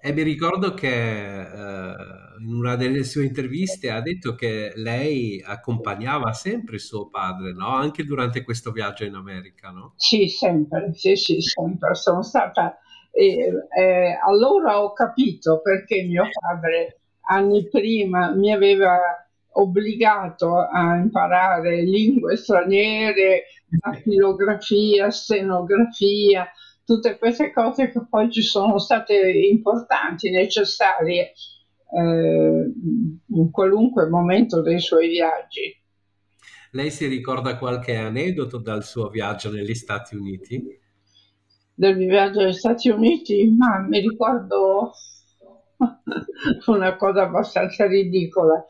E 0.00 0.12
mi 0.12 0.22
ricordo 0.22 0.74
che 0.74 1.40
eh, 1.40 1.94
in 2.40 2.54
una 2.54 2.76
delle 2.76 3.02
sue 3.04 3.24
interviste 3.24 3.90
ha 3.90 4.00
detto 4.00 4.34
che 4.34 4.72
lei 4.76 5.42
accompagnava 5.44 6.32
sempre 6.32 6.78
suo 6.78 7.08
padre, 7.08 7.52
no? 7.52 7.68
Anche 7.68 8.04
durante 8.04 8.42
questo 8.42 8.70
viaggio 8.70 9.04
in 9.04 9.14
America, 9.14 9.70
no? 9.70 9.94
Sì, 9.96 10.28
sempre, 10.28 10.92
sì, 10.94 11.16
sì, 11.16 11.40
sempre. 11.40 11.94
Sono 11.94 12.22
stata... 12.22 12.78
Eh, 13.10 13.52
eh, 13.76 14.18
allora 14.24 14.82
ho 14.82 14.92
capito 14.92 15.60
perché 15.60 16.04
mio 16.04 16.28
padre 16.38 17.00
anni 17.22 17.68
prima 17.68 18.32
mi 18.32 18.52
aveva 18.52 18.98
obbligato 19.52 20.56
a 20.58 20.96
imparare 20.96 21.82
lingue 21.82 22.36
straniere, 22.36 23.44
filografia, 24.02 25.10
stenografia, 25.10 26.48
tutte 26.88 27.18
queste 27.18 27.52
cose 27.52 27.90
che 27.90 28.00
poi 28.08 28.30
ci 28.30 28.40
sono 28.40 28.78
state 28.78 29.14
importanti, 29.52 30.30
necessarie 30.30 31.32
eh, 31.94 32.72
in 33.26 33.50
qualunque 33.50 34.08
momento 34.08 34.62
dei 34.62 34.80
suoi 34.80 35.08
viaggi. 35.08 35.70
Lei 36.70 36.90
si 36.90 37.06
ricorda 37.06 37.58
qualche 37.58 37.94
aneddoto 37.94 38.56
dal 38.56 38.84
suo 38.84 39.10
viaggio 39.10 39.50
negli 39.50 39.74
Stati 39.74 40.16
Uniti? 40.16 40.64
Del 41.74 41.94
viaggio 41.94 42.40
negli 42.40 42.54
Stati 42.54 42.88
Uniti? 42.88 43.54
Ma 43.54 43.80
mi 43.86 44.00
ricordo 44.00 44.92
una 46.66 46.96
cosa 46.96 47.22
abbastanza 47.22 47.86
ridicola. 47.86 48.64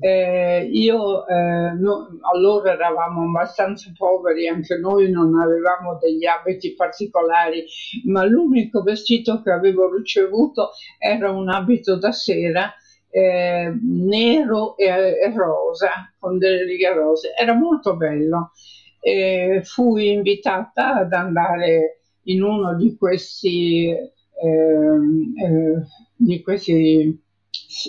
Eh, 0.00 0.68
io 0.72 1.26
eh, 1.26 1.72
no, 1.78 2.18
allora 2.32 2.72
eravamo 2.72 3.24
abbastanza 3.24 3.92
poveri, 3.96 4.48
anche 4.48 4.78
noi 4.78 5.10
non 5.10 5.38
avevamo 5.38 5.98
degli 6.00 6.24
abiti 6.24 6.74
particolari, 6.74 7.64
ma 8.04 8.24
l'unico 8.24 8.82
vestito 8.82 9.42
che 9.42 9.50
avevo 9.50 9.94
ricevuto 9.94 10.70
era 10.98 11.30
un 11.30 11.48
abito 11.48 11.96
da 11.98 12.12
sera 12.12 12.72
eh, 13.10 13.72
nero 13.82 14.76
e, 14.76 14.86
e, 14.86 15.32
rosa, 15.34 16.12
con 16.18 16.38
delle 16.38 16.64
righe 16.64 16.92
rose. 16.92 17.34
Era 17.38 17.54
molto 17.54 17.96
bello. 17.96 18.52
fui 19.64 20.12
invitata 20.12 20.94
ad 20.94 21.12
andare 21.12 22.02
in 22.26 22.42
uno 22.42 22.76
di 22.76 22.96
questi 22.96 23.92
di 26.16 26.42
queste 26.42 27.18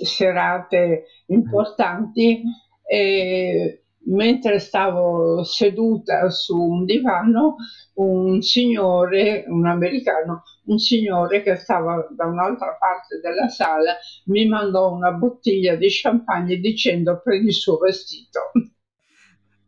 serate 0.03 1.05
importanti 1.27 2.41
e 2.85 3.83
mentre 4.05 4.59
stavo 4.59 5.43
seduta 5.43 6.29
su 6.29 6.57
un 6.57 6.85
divano, 6.85 7.55
un 7.95 8.41
signore, 8.41 9.45
un 9.47 9.65
americano, 9.65 10.43
un 10.65 10.77
signore 10.77 11.41
che 11.41 11.55
stava 11.55 12.07
da 12.15 12.25
un'altra 12.25 12.75
parte 12.77 13.19
della 13.21 13.47
sala, 13.47 13.95
mi 14.25 14.45
mandò 14.47 14.91
una 14.91 15.11
bottiglia 15.11 15.75
di 15.75 15.87
champagne 15.89 16.57
dicendo 16.57 17.21
prendi 17.23 17.47
il 17.47 17.53
suo 17.53 17.77
vestito. 17.77 18.51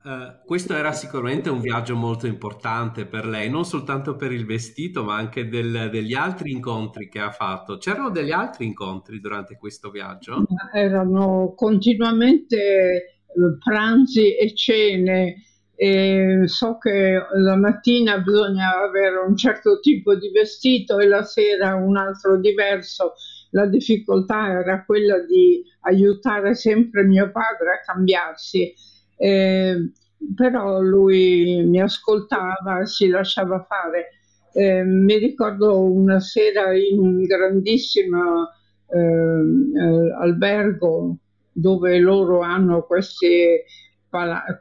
Uh, 0.05 0.45
questo 0.45 0.75
era 0.75 0.91
sicuramente 0.91 1.50
un 1.50 1.59
viaggio 1.62 1.95
molto 1.95 2.27
importante 2.27 3.07
per 3.07 3.25
lei, 3.25 3.50
non 3.50 3.65
soltanto 3.65 4.15
per 4.15 4.31
il 4.31 4.45
vestito, 4.45 5.03
ma 5.03 5.15
anche 5.15 5.50
del, 5.50 5.89
degli 5.91 6.13
altri 6.13 6.51
incontri 6.51 7.09
che 7.09 7.17
ha 7.17 7.31
fatto. 7.31 7.79
C'erano 7.79 8.12
degli 8.12 8.31
altri 8.31 8.67
incontri 8.67 9.19
durante 9.19 9.57
questo 9.57 9.89
viaggio? 9.89 10.45
Erano 10.71 11.55
continuamente 11.55 13.24
pranzi 13.63 14.35
e 14.35 14.53
cene. 14.53 15.41
E 15.77 16.43
so 16.45 16.77
che 16.77 17.19
la 17.38 17.55
mattina 17.57 18.19
bisogna 18.19 18.77
avere 18.77 19.17
un 19.27 19.35
certo 19.35 19.79
tipo 19.79 20.15
di 20.15 20.29
vestito 20.29 21.00
e 21.00 21.07
la 21.07 21.24
sera 21.24 21.74
un 21.74 21.97
altro 21.97 22.39
diverso. 22.39 23.13
La 23.50 23.65
difficoltà 23.65 24.51
era 24.51 24.85
quella 24.85 25.17
di 25.19 25.63
aiutare 25.81 26.53
sempre 26.53 27.03
mio 27.03 27.31
padre 27.31 27.74
a 27.74 27.91
cambiarsi. 27.91 28.71
Eh, 29.17 29.91
però 30.36 30.79
lui 30.79 31.63
mi 31.65 31.81
ascoltava, 31.81 32.86
si 32.86 33.07
lasciava 33.07 33.65
fare. 33.67 34.10
Eh, 34.53 34.84
mi 34.84 35.17
ricordo 35.17 35.81
una 35.91 36.19
sera 36.19 36.74
in 36.75 37.00
un 37.00 37.24
grandissimo 37.24 38.50
eh, 38.88 38.98
eh 38.98 40.13
albergo 40.22 41.17
dove 41.51 42.00
loro 42.00 42.41
hanno 42.41 42.84
queste, 42.84 43.65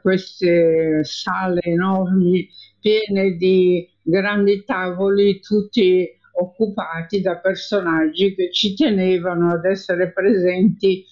queste 0.01 1.03
sale 1.03 1.61
enormi 1.61 2.47
piene 2.79 3.31
di 3.31 3.87
grandi 4.01 4.63
tavoli 4.63 5.39
tutti 5.41 6.07
occupati 6.37 7.21
da 7.21 7.37
personaggi 7.37 8.35
che 8.35 8.51
ci 8.51 8.75
tenevano 8.75 9.51
ad 9.51 9.65
essere 9.65 10.11
presenti 10.11 11.03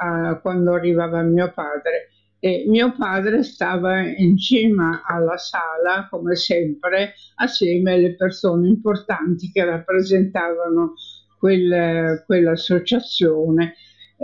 uh, 0.00 0.40
quando 0.40 0.74
arrivava 0.74 1.22
mio 1.22 1.50
padre. 1.52 2.11
E 2.44 2.64
mio 2.66 2.92
padre 2.96 3.44
stava 3.44 4.00
in 4.00 4.36
cima 4.36 5.02
alla 5.06 5.36
sala, 5.36 6.08
come 6.10 6.34
sempre, 6.34 7.14
assieme 7.36 7.92
alle 7.92 8.16
persone 8.16 8.66
importanti 8.66 9.52
che 9.52 9.64
rappresentavano 9.64 10.94
quel, 11.38 12.24
quell'associazione 12.26 13.74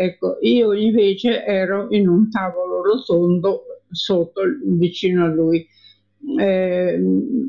Ecco, 0.00 0.38
io 0.42 0.74
invece 0.74 1.44
ero 1.44 1.88
in 1.90 2.06
un 2.06 2.30
tavolo 2.30 2.84
rotondo 2.84 3.64
sotto, 3.90 4.42
vicino 4.64 5.24
a 5.24 5.26
lui. 5.28 5.66
Eh, 6.38 7.00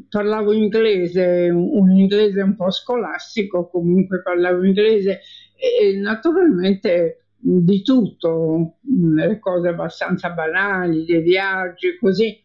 parlavo 0.09 0.51
inglese, 0.53 1.51
un 1.51 1.91
inglese 1.91 2.41
un 2.41 2.55
po' 2.55 2.71
scolastico, 2.71 3.69
comunque 3.69 4.23
parlavo 4.23 4.63
inglese 4.63 5.19
e 5.55 5.95
naturalmente 5.99 7.25
di 7.39 7.81
tutto, 7.81 8.79
le 9.15 9.39
cose 9.39 9.69
abbastanza 9.69 10.29
banali, 10.29 11.05
dei 11.05 11.21
viaggi, 11.21 11.97
così. 11.97 12.37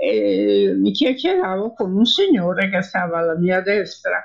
E 0.00 0.74
mi 0.76 0.92
chiacchieravo 0.92 1.74
con 1.74 1.94
un 1.94 2.04
signore 2.04 2.70
che 2.70 2.82
stava 2.82 3.18
alla 3.18 3.36
mia 3.36 3.60
destra 3.60 4.24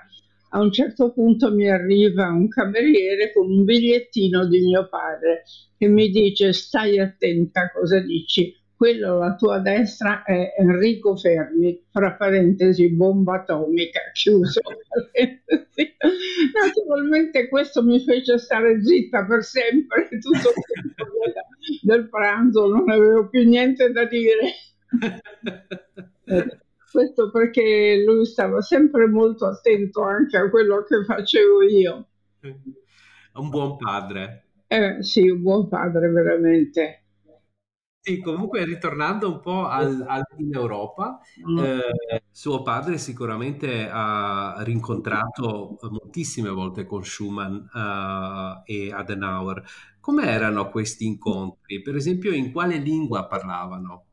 a 0.55 0.59
un 0.59 0.71
certo 0.71 1.11
punto 1.11 1.53
mi 1.53 1.67
arriva 1.67 2.27
un 2.27 2.47
cameriere 2.47 3.31
con 3.33 3.49
un 3.49 3.63
bigliettino 3.63 4.45
di 4.45 4.61
mio 4.61 4.87
padre 4.87 5.43
che 5.77 5.87
mi 5.87 6.09
dice 6.09 6.53
stai 6.53 6.99
attenta 6.99 7.61
a 7.61 7.71
cosa 7.71 7.99
dici. 7.99 8.55
Quello 8.75 9.15
alla 9.15 9.35
tua 9.35 9.59
destra 9.59 10.23
è 10.23 10.55
Enrico 10.57 11.15
Fermi, 11.15 11.85
fra 11.89 12.13
parentesi 12.13 12.89
bomba 12.89 13.35
atomica, 13.35 13.99
chiuso 14.13 14.59
Naturalmente 16.53 17.47
questo 17.47 17.83
mi 17.83 17.99
fece 18.03 18.37
stare 18.37 18.83
zitta 18.83 19.25
per 19.25 19.43
sempre, 19.43 20.09
tutto 20.19 20.49
il 20.49 20.93
tempo 20.95 21.11
del 21.81 22.09
pranzo 22.09 22.67
non 22.67 22.89
avevo 22.89 23.29
più 23.29 23.47
niente 23.47 23.91
da 23.91 24.05
dire. 24.05 24.53
Questo 26.91 27.31
perché 27.31 28.03
lui 28.05 28.25
stava 28.25 28.61
sempre 28.61 29.07
molto 29.07 29.47
attento 29.47 30.03
anche 30.03 30.37
a 30.37 30.47
quello 30.49 30.83
che 30.83 31.03
facevo 31.03 31.63
io. 31.63 32.07
Un 33.33 33.49
buon 33.49 33.77
padre. 33.77 34.49
Eh, 34.67 35.01
sì, 35.01 35.27
un 35.27 35.41
buon 35.41 35.67
padre 35.69 36.09
veramente. 36.09 37.02
Sì, 38.05 38.19
comunque 38.19 38.65
ritornando 38.65 39.31
un 39.31 39.39
po' 39.39 39.65
al, 39.65 40.03
al 40.05 40.25
in 40.37 40.53
Europa, 40.53 41.19
mm. 41.49 41.57
eh, 41.57 42.23
suo 42.29 42.61
padre 42.61 42.97
sicuramente 42.97 43.87
ha 43.89 44.57
rincontrato 44.59 45.77
moltissime 45.89 46.49
volte 46.49 46.85
con 46.85 47.05
Schumann 47.05 47.55
uh, 47.55 48.61
e 48.65 48.91
Adenauer. 48.91 49.63
Come 50.01 50.25
erano 50.25 50.69
questi 50.69 51.05
incontri? 51.05 51.81
Per 51.81 51.95
esempio, 51.95 52.33
in 52.33 52.51
quale 52.51 52.75
lingua 52.75 53.25
parlavano? 53.25 54.03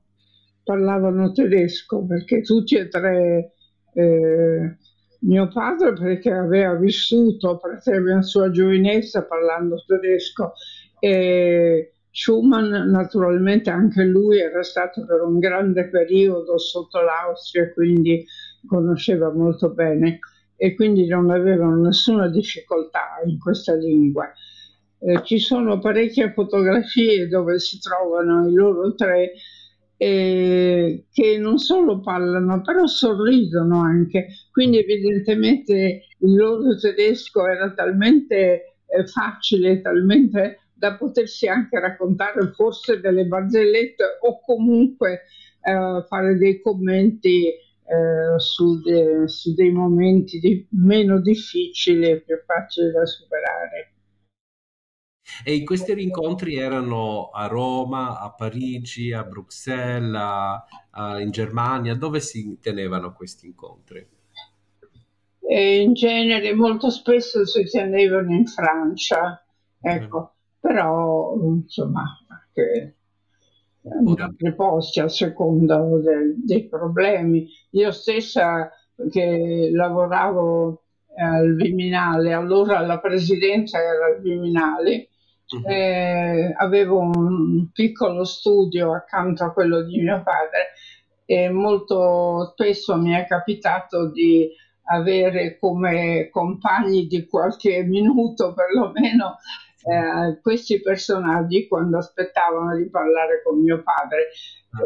parlavano 0.71 1.33
tedesco 1.33 2.05
perché 2.07 2.43
tutti 2.43 2.77
e 2.77 2.87
tre, 2.87 3.55
eh, 3.93 4.77
mio 5.21 5.49
padre 5.49 5.93
perché 5.95 6.31
aveva 6.31 6.75
vissuto 6.75 7.59
per 7.59 7.81
la 8.05 8.23
sua 8.23 8.51
giovinezza 8.51 9.25
parlando 9.25 9.83
tedesco 9.85 10.53
e 11.01 11.95
Schumann 12.11 12.91
naturalmente 12.91 13.71
anche 13.71 14.03
lui 14.05 14.39
era 14.39 14.63
stato 14.63 15.05
per 15.05 15.23
un 15.23 15.39
grande 15.39 15.89
periodo 15.89 16.59
sotto 16.59 17.01
l'Austria 17.01 17.73
quindi 17.73 18.25
conosceva 18.67 19.33
molto 19.33 19.71
bene 19.71 20.19
e 20.57 20.75
quindi 20.75 21.07
non 21.07 21.31
avevano 21.31 21.81
nessuna 21.81 22.29
difficoltà 22.29 23.21
in 23.25 23.39
questa 23.39 23.75
lingua. 23.75 24.31
Eh, 24.99 25.23
ci 25.25 25.39
sono 25.39 25.79
parecchie 25.79 26.33
fotografie 26.35 27.27
dove 27.29 27.59
si 27.59 27.81
trovano 27.81 28.47
i 28.47 28.53
loro 28.53 28.95
tre 28.95 29.33
eh, 29.97 31.07
che 31.11 31.39
non 31.39 31.57
solo 31.57 32.01
parlano, 32.01 32.61
però 32.61 32.87
sorridono 32.87 33.81
anche. 33.81 34.29
Quindi 34.51 34.79
evidentemente 34.79 36.03
il 36.19 36.35
loro 36.35 36.77
tedesco 36.79 37.47
era 37.47 37.73
talmente 37.73 38.77
eh, 38.87 39.07
facile, 39.07 39.81
talmente 39.81 40.70
da 40.81 40.97
potersi 40.97 41.47
anche 41.47 41.79
raccontare 41.79 42.53
forse 42.53 43.01
delle 43.01 43.27
barzellette 43.27 44.19
o 44.23 44.41
comunque 44.41 45.25
eh, 45.61 46.05
fare 46.09 46.39
dei 46.39 46.63
commenti 46.63 47.49
eh, 47.49 48.39
su, 48.39 48.81
de, 48.81 49.29
su, 49.29 49.53
dei 49.53 49.71
momenti 49.71 50.39
di, 50.39 50.67
meno 50.71 51.21
difficili 51.21 52.09
e 52.09 52.23
più 52.23 52.37
facili 52.47 52.91
da 52.93 53.05
superare. 53.05 53.93
E 55.45 55.55
in 55.55 55.67
questi 55.67 55.93
rincontri 55.93 56.57
erano 56.57 57.29
a 57.29 57.47
Roma, 57.47 58.19
a 58.19 58.33
Parigi, 58.33 59.13
a 59.13 59.23
Bruxelles, 59.23 60.15
a, 60.15 60.65
a, 60.93 61.21
in 61.21 61.31
Germania, 61.31 61.95
dove 61.95 62.21
si 62.21 62.59
tenevano 62.61 63.13
questi 63.13 63.47
incontri? 63.47 64.05
E 65.41 65.81
in 65.81 65.93
genere 65.93 66.55
molto 66.55 66.91
spesso 66.91 67.45
si 67.45 67.65
tenevano 67.69 68.33
in 68.33 68.47
Francia, 68.47 69.45
ecco, 69.81 70.21
mm. 70.21 70.40
Però 70.61 71.35
insomma 71.41 72.05
anche 72.29 72.95
in 73.83 74.21
altri 74.21 74.55
posti 74.55 75.01
a 75.01 75.09
seconda 75.09 75.79
de, 75.79 76.35
dei 76.45 76.69
problemi. 76.69 77.49
Io 77.71 77.91
stessa 77.91 78.71
che 79.11 79.71
lavoravo 79.73 80.83
al 81.17 81.55
Viminale, 81.55 82.33
allora 82.33 82.81
la 82.81 82.99
presidenza 83.01 83.79
era 83.79 84.07
al 84.07 84.21
Viminale, 84.21 85.09
Uh-huh. 85.51 85.69
Eh, 85.69 86.55
avevo 86.57 87.01
un 87.01 87.73
piccolo 87.73 88.23
studio 88.23 88.95
accanto 88.95 89.43
a 89.43 89.53
quello 89.53 89.83
di 89.83 90.01
mio 90.01 90.23
padre 90.23 90.75
e 91.25 91.49
molto 91.49 92.53
spesso 92.53 92.97
mi 92.97 93.15
è 93.15 93.27
capitato 93.27 94.13
di 94.13 94.49
avere 94.85 95.59
come 95.59 96.29
compagni 96.31 97.09
di 97.09 97.27
qualche 97.27 97.83
minuto 97.83 98.55
perlomeno 98.55 99.39
eh, 99.85 100.41
questi 100.43 100.81
personaggi 100.81 101.69
quando 101.69 101.99
aspettavano 101.99 102.75
di 102.77 102.89
parlare 102.91 103.43
con 103.43 103.61
mio 103.61 103.83
padre. 103.83 104.29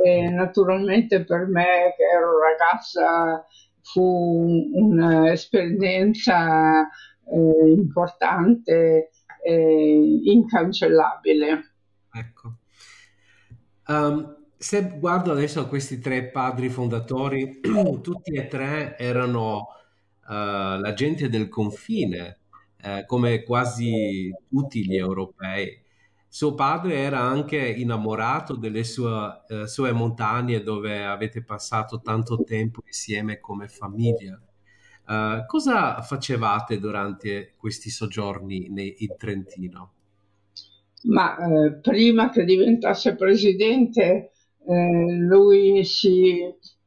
E 0.02 0.30
naturalmente 0.30 1.24
per 1.24 1.46
me 1.46 1.94
che 1.96 2.04
ero 2.04 2.40
ragazza 2.40 3.44
fu 3.83 4.70
un'esperienza 4.72 6.83
eh, 6.83 7.70
importante 7.70 9.11
eh, 9.44 10.20
incancellabile. 10.24 11.74
Ecco. 12.12 12.57
Um, 13.87 14.37
se 14.57 14.96
guardo 14.98 15.33
adesso 15.33 15.68
questi 15.68 15.98
tre 15.98 16.30
padri 16.30 16.70
fondatori, 16.70 17.61
tutti 18.00 18.33
e 18.33 18.46
tre 18.46 18.96
erano 18.96 19.68
uh, 20.26 20.80
la 20.80 20.92
gente 20.94 21.28
del 21.28 21.50
confine, 21.50 22.38
uh, 22.84 23.04
come 23.06 23.42
quasi 23.42 24.32
tutti 24.48 24.86
gli 24.86 24.96
europei. 24.96 25.82
suo 26.28 26.54
padre 26.54 26.96
era 26.96 27.20
anche 27.20 27.58
innamorato 27.58 28.56
delle 28.56 28.84
sue, 28.84 29.42
eh, 29.48 29.66
sue, 29.68 29.92
montagne 29.92 30.62
dove 30.62 31.04
avete 31.04 31.44
passato 31.44 32.00
tanto 32.00 32.42
tempo 32.42 32.82
insieme 32.84 33.40
come 33.40 33.68
famiglia. 33.68 34.40
Uh, 35.06 35.44
cosa 35.46 36.00
facevate 36.02 36.78
durante 36.78 37.54
questi 37.56 37.90
soggiorni 37.90 38.68
nei, 38.70 38.96
in 38.98 39.16
Trentino? 39.16 39.92
Ma 41.04 41.36
eh, 41.36 41.74
prima 41.74 42.30
che 42.30 42.44
diventasse 42.44 43.14
presidente, 43.14 44.32
eh, 44.66 45.16
lui 45.18 45.84
si, 45.84 46.40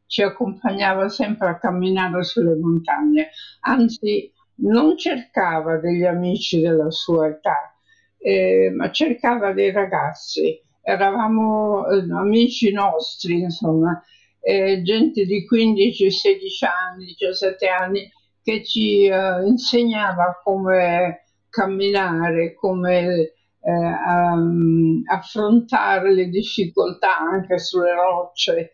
ci 0.08 0.22
accompagnava 0.24 1.08
sempre 1.10 1.50
a 1.50 1.60
camminare 1.60 2.24
sulle 2.24 2.56
montagne, 2.56 3.30
anzi 3.62 4.32
non 4.58 4.98
cercava 4.98 5.78
degli 5.78 6.06
amici 6.06 6.62
della 6.62 6.90
sua 6.90 7.28
età, 7.28 7.76
eh, 8.18 8.72
ma 8.76 8.92
cercava 8.92 9.54
dei 9.54 9.72
ragazzi, 9.72 10.60
eravamo 10.82 11.88
eh, 11.88 12.06
amici 12.12 12.72
nostri, 12.72 13.40
insomma, 13.42 14.02
eh, 14.40 14.82
gente 14.82 15.26
di 15.26 15.46
15, 15.46 16.10
16 16.10 16.66
anni, 16.66 17.06
17 17.06 17.68
anni 17.68 18.12
che 18.42 18.64
ci 18.64 19.06
eh, 19.06 19.46
insegnava 19.46 20.40
come 20.44 21.26
camminare, 21.50 22.54
come 22.56 23.34
um, 23.60 25.02
affrontare 25.06 26.14
le 26.14 26.30
difficoltà 26.30 27.18
anche 27.18 27.58
sulle 27.58 27.94
rocce 27.94 28.74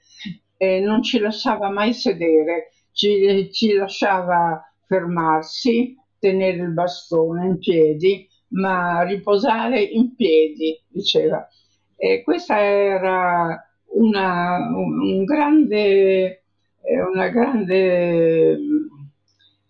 non 0.81 1.01
ci 1.03 1.19
lasciava 1.19 1.69
mai 1.69 1.93
sedere, 1.93 2.71
ci, 2.93 3.49
ci 3.51 3.73
lasciava 3.73 4.72
fermarsi, 4.87 5.95
tenere 6.19 6.57
il 6.57 6.73
bastone 6.73 7.45
in 7.47 7.57
piedi 7.59 8.27
ma 8.53 9.03
riposare 9.03 9.81
in 9.81 10.15
piedi, 10.15 10.79
diceva. 10.87 11.47
E 11.95 12.23
questa 12.23 12.59
era 12.59 13.61
una, 13.93 14.57
un 14.75 15.23
grande, 15.23 16.43
eh, 16.81 17.01
una 17.01 17.29
grande 17.29 18.51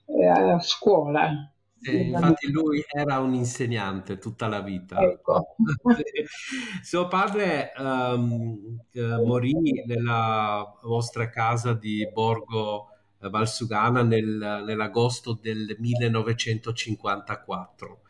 eh, 0.05 0.59
scuola. 0.59 1.47
Eh, 1.85 1.97
infatti 1.97 2.49
lui 2.49 2.81
era 2.89 3.19
un 3.19 3.33
insegnante 3.33 4.17
tutta 4.17 4.47
la 4.47 4.61
vita. 4.61 4.99
Ecco. 5.01 5.55
Suo 6.81 7.07
padre 7.07 7.73
um, 7.77 8.79
morì 9.25 9.53
nella 9.85 10.79
vostra 10.81 11.29
casa 11.29 11.73
di 11.73 12.09
Borgo 12.11 12.92
Valsugana 13.29 14.03
nel, 14.03 14.63
nell'agosto 14.65 15.39
del 15.41 15.75
1954 15.79 18.01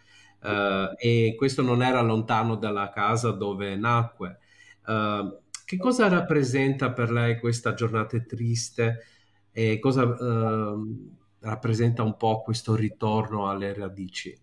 uh, 0.44 0.94
e 0.98 1.36
questo 1.38 1.62
non 1.62 1.82
era 1.82 2.02
lontano 2.02 2.56
dalla 2.56 2.90
casa 2.90 3.32
dove 3.32 3.76
nacque. 3.76 4.40
Uh, 4.86 5.42
che 5.66 5.78
cosa 5.78 6.08
rappresenta 6.08 6.92
per 6.92 7.12
lei 7.12 7.40
questa 7.40 7.74
giornata 7.74 8.20
triste 8.20 9.06
e 9.52 9.80
cosa 9.80 10.04
uh, 10.04 11.12
rappresenta 11.40 12.04
un 12.04 12.18
po' 12.18 12.42
questo 12.42 12.76
ritorno 12.76 13.50
alle 13.50 13.74
radici? 13.74 14.38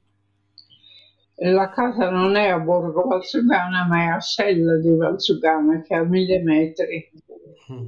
La 1.43 1.71
casa 1.71 2.11
non 2.11 2.37
è 2.37 2.49
a 2.49 2.59
Borgo 2.59 3.07
Valsugana, 3.07 3.87
ma 3.87 4.03
è 4.03 4.07
a 4.09 4.21
Sella 4.21 4.77
di 4.77 4.95
Valsugana, 4.95 5.81
che 5.81 5.95
è 5.95 5.99
a 5.99 6.05
mille 6.05 6.43
metri. 6.43 7.11
Mm-hmm. 7.73 7.87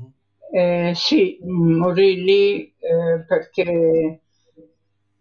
Eh, 0.55 0.93
sì, 0.95 1.38
morì 1.43 2.23
lì 2.23 2.75
eh, 2.79 3.25
perché 3.27 4.21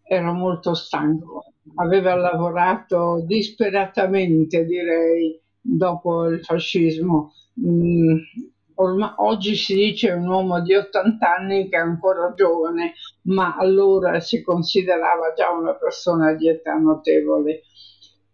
era 0.04 0.32
molto 0.34 0.74
stanco 0.74 1.46
aveva 1.76 2.16
lavorato 2.16 3.24
disperatamente, 3.26 4.66
direi, 4.66 5.40
dopo 5.62 6.26
il 6.26 6.44
fascismo. 6.44 7.32
Mm, 7.62 8.18
ormai, 8.76 9.14
oggi 9.18 9.56
si 9.56 9.74
dice 9.76 10.12
un 10.12 10.28
uomo 10.28 10.60
di 10.62 10.74
80 10.76 11.36
anni 11.36 11.70
che 11.70 11.78
è 11.78 11.80
ancora 11.80 12.34
giovane, 12.36 12.94
ma 13.24 13.56
allora 13.56 14.20
si 14.20 14.42
considerava 14.42 15.32
già 15.36 15.52
una 15.52 15.76
persona 15.76 16.34
di 16.34 16.50
età 16.50 16.74
notevole. 16.76 17.62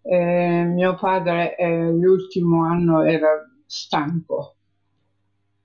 Eh, 0.01 0.63
mio 0.63 0.95
padre 0.95 1.55
eh, 1.57 1.91
l'ultimo 1.91 2.63
anno 2.65 3.03
era 3.03 3.29
stanco. 3.65 4.56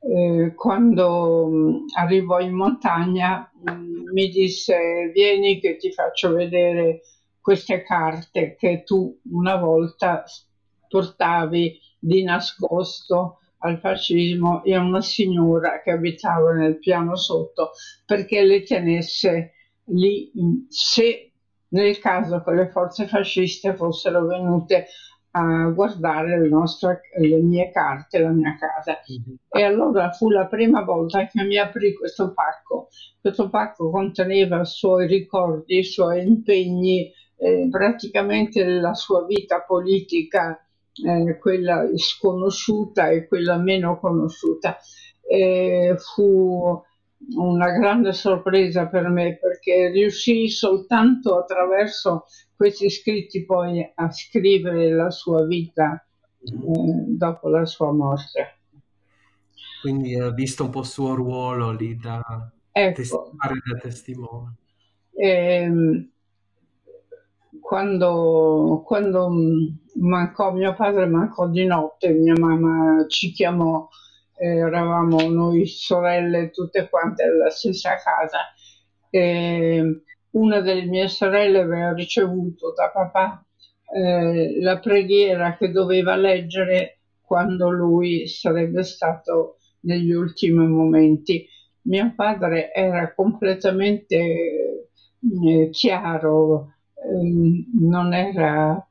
Eh, 0.05 0.53
quando 0.57 1.47
mm, 1.49 1.75
arrivò 1.97 2.41
in 2.41 2.53
montagna 2.55 3.49
mm, 3.71 4.09
mi 4.13 4.29
disse 4.31 5.11
vieni 5.15 5.61
che 5.61 5.77
ti 5.77 5.93
faccio 5.93 6.33
vedere 6.33 7.03
queste 7.41 7.85
carte 7.85 8.57
che 8.57 8.83
tu 8.85 9.17
una 9.31 9.55
volta 9.57 10.25
portavi 10.89 11.79
di 12.01 12.23
nascosto 12.25 13.39
al 13.59 13.79
fascismo 13.79 14.65
e 14.65 14.75
a 14.75 14.81
una 14.81 15.01
signora 15.01 15.81
che 15.83 15.93
abitava 15.93 16.53
nel 16.53 16.79
piano 16.79 17.15
sotto 17.15 17.71
perché 18.05 18.43
le 18.43 18.65
tenesse 18.65 19.53
lì 19.85 20.33
se 20.69 21.31
nel 21.69 21.99
caso 22.01 22.43
che 22.43 22.51
le 22.53 22.69
forze 22.71 23.07
fasciste 23.07 23.77
fossero 23.77 24.27
venute 24.27 24.87
a 25.33 25.69
guardare 25.69 26.39
le, 26.39 26.49
nostre, 26.49 27.01
le 27.19 27.39
mie 27.39 27.71
carte, 27.71 28.19
la 28.19 28.31
mia 28.31 28.57
casa. 28.59 28.99
Mm-hmm. 29.11 29.35
E 29.49 29.63
allora 29.63 30.11
fu 30.11 30.31
la 30.31 30.47
prima 30.47 30.83
volta 30.83 31.27
che 31.27 31.43
mi 31.45 31.59
aprì 31.59 31.95
questo 31.95 32.33
pacco. 32.33 32.89
Questo 33.21 33.49
pacco 33.49 33.91
conteneva 33.91 34.61
i 34.61 34.67
suoi 34.67 35.07
ricordi, 35.07 35.79
i 35.79 35.85
suoi 35.85 36.27
impegni, 36.27 37.11
eh, 37.37 37.69
praticamente 37.71 38.65
la 38.65 38.95
sua 38.95 39.25
vita 39.25 39.63
politica, 39.63 40.59
eh, 41.07 41.39
quella 41.39 41.89
sconosciuta 41.95 43.09
e 43.09 43.27
quella 43.27 43.57
meno 43.57 43.99
conosciuta. 43.99 44.77
Eh, 45.27 45.95
fu 45.97 46.83
una 47.37 47.71
grande 47.71 48.13
sorpresa 48.13 48.89
per 48.89 49.09
me 49.09 49.39
perché 49.39 49.91
riuscii 49.91 50.49
soltanto 50.49 51.39
attraverso 51.39 52.27
questi 52.55 52.91
scritti 52.91 53.45
poi 53.45 53.93
a 53.95 54.11
scrivere 54.11 54.91
la 54.91 55.11
sua 55.11 55.45
vita 55.45 56.05
eh, 56.41 56.51
dopo 57.07 57.49
la 57.49 57.65
sua 57.65 57.93
morte. 57.93 58.59
Quindi 59.81 60.19
ha 60.19 60.31
visto 60.31 60.65
un 60.65 60.71
po' 60.71 60.81
il 60.81 60.87
suo 60.87 61.15
ruolo 61.15 61.73
lì 61.73 61.97
da 61.97 62.23
ecco. 62.71 62.95
testimone. 62.95 63.63
Da 63.65 63.79
testimone. 63.81 64.57
Eh, 65.15 66.09
quando, 67.61 68.83
quando 68.85 69.31
mancò 69.95 70.53
mio 70.53 70.75
padre, 70.75 71.07
mancò 71.07 71.49
di 71.49 71.65
notte, 71.65 72.11
mia 72.11 72.35
mamma 72.39 73.07
ci 73.09 73.33
chiamò, 73.33 73.81
eh, 73.85 73.89
eravamo 74.47 75.21
noi 75.29 75.67
sorelle 75.67 76.51
tutte 76.51 76.89
quante 76.89 77.25
nella 77.25 77.51
stessa 77.51 77.97
casa 77.97 78.53
e 79.11 80.03
una 80.31 80.61
delle 80.61 80.85
mie 80.85 81.09
sorelle 81.09 81.61
aveva 81.61 81.93
ricevuto 81.93 82.73
da 82.73 82.91
papà 82.91 83.45
eh, 83.95 84.61
la 84.61 84.79
preghiera 84.79 85.57
che 85.57 85.71
doveva 85.71 86.17
leggere 86.17 87.01
quando 87.21 87.71
lui 87.71 88.27
sarebbe 88.27 88.83
stato 88.83 89.59
negli 89.81 90.13
ultimi 90.13 90.67
momenti. 90.67 91.47
Mio 91.83 92.13
padre 92.15 92.73
era 92.73 93.13
completamente 93.15 94.17
eh, 94.17 95.69
chiaro, 95.71 96.73
Ehm, 97.05 97.65
non 97.81 98.15
era 98.15 98.87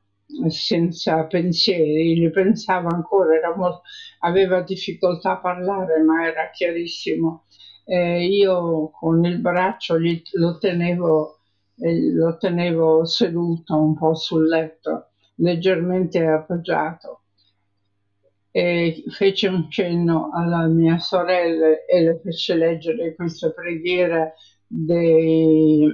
senza 0.48 1.24
pensieri, 1.26 2.18
gli 2.18 2.30
pensava 2.30 2.88
ancora, 2.90 3.54
molto, 3.56 3.82
aveva 4.20 4.62
difficoltà 4.62 5.32
a 5.32 5.40
parlare, 5.40 6.02
ma 6.02 6.26
era 6.26 6.50
chiarissimo. 6.50 7.46
Eh, 7.84 8.24
io 8.26 8.90
con 8.90 9.24
il 9.24 9.38
braccio 9.38 9.98
gli, 9.98 10.22
lo, 10.32 10.58
tenevo, 10.58 11.38
eh, 11.76 12.12
lo 12.12 12.36
tenevo 12.36 13.04
seduto 13.04 13.76
un 13.76 13.96
po' 13.96 14.14
sul 14.14 14.46
letto, 14.46 15.10
leggermente 15.36 16.24
appoggiato. 16.26 17.22
E 18.54 19.02
fece 19.08 19.48
un 19.48 19.70
cenno 19.70 20.30
alla 20.32 20.66
mia 20.66 20.98
sorella 20.98 21.84
e 21.86 22.02
le 22.02 22.20
fece 22.22 22.54
leggere 22.54 23.14
questa 23.14 23.50
preghiera 23.50 24.30
dei 24.66 25.90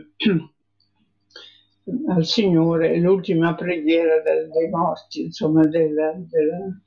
al 2.09 2.24
Signore 2.24 2.96
l'ultima 2.98 3.55
preghiera 3.55 4.20
del, 4.20 4.48
dei 4.51 4.68
morti, 4.68 5.22
insomma, 5.22 5.64
della, 5.66 6.12
della, 6.16 6.81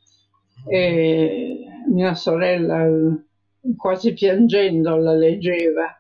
e 0.67 1.65
mia 1.87 2.13
sorella 2.13 2.87
quasi 3.77 4.13
piangendo 4.13 4.95
la 4.97 5.13
leggeva. 5.13 5.95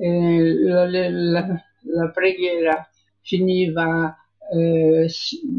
La, 0.00 0.88
la, 0.88 1.64
la, 1.82 2.10
preghiera 2.10 2.88
finiva 3.20 4.16
eh, 4.52 5.08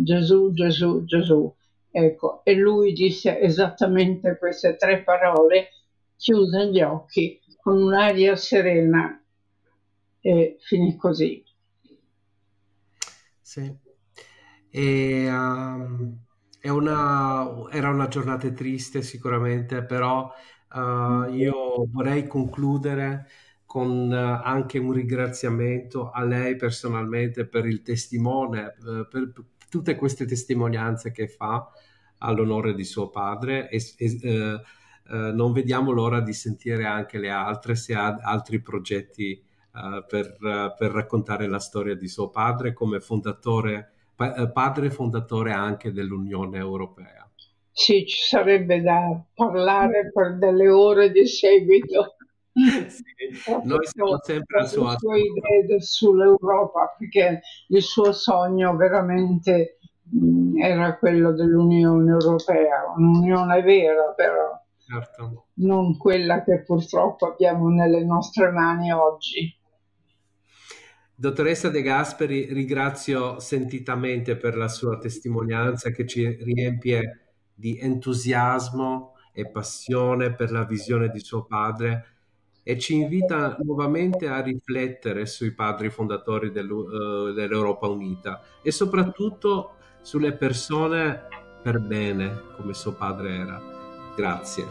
Gesù, 0.04 0.54
Gesù, 0.54 1.04
Gesù. 1.04 1.54
Ecco, 1.92 2.42
e 2.46 2.54
lui 2.54 2.94
disse 2.94 3.38
esattamente 3.40 4.38
queste 4.38 4.78
tre 4.78 5.02
parole, 5.04 5.72
chiuse 6.16 6.70
gli 6.70 6.82
occhi 6.82 7.40
con 7.62 7.82
un'aria 7.82 8.36
serena 8.38 9.22
e 10.22 10.56
finì 10.60 10.96
così. 10.96 11.44
Sì. 13.50 13.76
E, 14.70 15.28
um, 15.28 16.20
una, 16.66 17.68
era 17.72 17.90
una 17.90 18.08
giornata 18.08 18.48
triste 18.52 19.02
sicuramente, 19.02 19.84
però 19.84 20.32
uh, 20.72 21.34
io 21.34 21.88
vorrei 21.92 22.28
concludere 22.28 23.28
con 23.66 24.12
uh, 24.12 24.46
anche 24.46 24.78
un 24.78 24.92
ringraziamento 24.92 26.12
a 26.12 26.24
lei 26.24 26.58
personalmente 26.58 27.48
per 27.48 27.66
il 27.66 27.82
testimone, 27.82 28.76
uh, 28.82 29.08
per, 29.08 29.32
per, 29.34 29.46
tutte 29.68 29.96
queste 29.96 30.26
testimonianze 30.26 31.12
che 31.12 31.28
fa 31.28 31.72
all'onore 32.20 32.76
di 32.76 32.84
suo 32.84 33.10
padre 33.10 33.68
e, 33.70 33.84
e 33.98 34.62
non 35.10 35.54
vediamo 35.54 35.92
l'ora 35.92 36.22
di 36.22 36.34
sentire 36.34 36.86
anche 36.86 37.18
le 37.18 37.30
altre 37.32 37.76
se 37.76 37.96
ha 37.96 38.16
altri 38.22 38.62
progetti 38.62 39.44
per, 40.08 40.38
per 40.78 40.92
raccontare 40.92 41.48
la 41.48 41.60
storia 41.60 41.96
di 41.96 42.08
suo 42.08 42.30
padre 42.30 42.74
come 42.74 43.00
fondatore 43.00 43.94
eh, 44.20 44.52
padre 44.52 44.90
fondatore 44.90 45.54
anche 45.54 45.94
dell'Unione 45.94 46.58
Europea. 46.58 47.26
Sì, 47.72 48.06
ci 48.06 48.22
sarebbe 48.22 48.82
da 48.82 49.18
parlare 49.34 50.12
per 50.12 50.38
delle 50.38 50.68
ore 50.68 51.12
di 51.12 51.26
seguito. 51.26 52.16
sì, 52.52 53.04
noi 53.64 53.86
siamo 53.86 54.20
sempre 54.22 54.60
a 54.60 54.66
sua 54.66 54.92
Le 54.92 54.98
sue 54.98 55.20
idee 55.20 55.82
sull'Europa, 55.82 56.96
perché 56.98 57.40
il 57.68 57.82
suo 57.82 58.12
sogno 58.12 58.76
veramente 58.76 59.78
mh, 60.04 60.62
era 60.62 60.98
quello 60.98 61.32
dell'Unione 61.32 62.12
Europea, 62.12 62.92
un'unione 62.98 63.62
vera 63.62 64.12
però, 64.14 64.62
certo. 64.86 65.46
non 65.60 65.96
quella 65.96 66.44
che 66.44 66.64
purtroppo 66.64 67.28
abbiamo 67.28 67.70
nelle 67.70 68.04
nostre 68.04 68.52
mani 68.52 68.92
oggi. 68.92 69.58
Dottoressa 71.20 71.68
De 71.68 71.82
Gasperi, 71.82 72.46
ringrazio 72.54 73.42
sentitamente 73.42 74.38
per 74.38 74.56
la 74.56 74.70
sua 74.70 74.98
testimonianza 74.98 75.90
che 75.90 76.08
ci 76.08 76.26
riempie 76.26 77.34
di 77.54 77.78
entusiasmo 77.78 79.16
e 79.34 79.50
passione 79.50 80.34
per 80.34 80.50
la 80.50 80.64
visione 80.64 81.10
di 81.10 81.20
suo 81.20 81.44
padre 81.44 82.06
e 82.64 82.80
ci 82.80 82.96
invita 82.96 83.58
nuovamente 83.60 84.30
a 84.30 84.40
riflettere 84.40 85.26
sui 85.26 85.52
padri 85.52 85.90
fondatori 85.90 86.48
uh, 86.48 87.34
dell'Europa 87.34 87.88
Unita 87.88 88.42
e 88.62 88.72
soprattutto 88.72 89.74
sulle 90.00 90.32
persone 90.32 91.28
per 91.62 91.82
bene 91.82 92.44
come 92.56 92.74
suo 92.74 92.94
padre 92.94 93.36
era. 93.36 93.62
Grazie. 94.16 94.66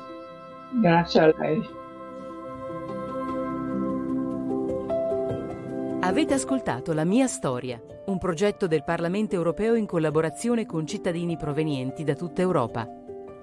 Grazie 0.81 1.21
a 1.21 1.35
lei. 1.37 1.88
Avete 6.01 6.35
ascoltato 6.35 6.93
La 6.93 7.05
mia 7.05 7.27
storia, 7.27 7.83
un 8.07 8.19
progetto 8.19 8.69
del 8.69 8.85
Parlamento 8.85 9.35
europeo 9.35 9.75
in 9.75 9.85
collaborazione 9.85 10.65
con 10.65 10.87
cittadini 10.87 11.37
provenienti 11.37 12.05
da 12.05 12.15
tutta 12.15 12.41
Europa. 12.41 12.89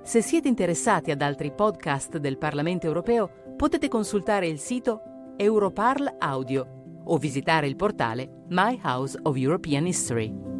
Se 0.03 0.21
siete 0.21 0.47
interessati 0.47 1.11
ad 1.11 1.21
altri 1.21 1.51
podcast 1.51 2.17
del 2.17 2.37
Parlamento 2.37 2.87
europeo, 2.87 3.53
potete 3.57 3.89
consultare 3.89 4.47
il 4.47 4.59
sito 4.59 5.01
Europarl 5.35 6.15
Audio 6.17 7.01
o 7.03 7.17
visitare 7.17 7.67
il 7.67 7.75
portale 7.75 8.45
My 8.47 8.79
House 8.83 9.19
of 9.21 9.35
European 9.35 9.85
History. 9.85 10.54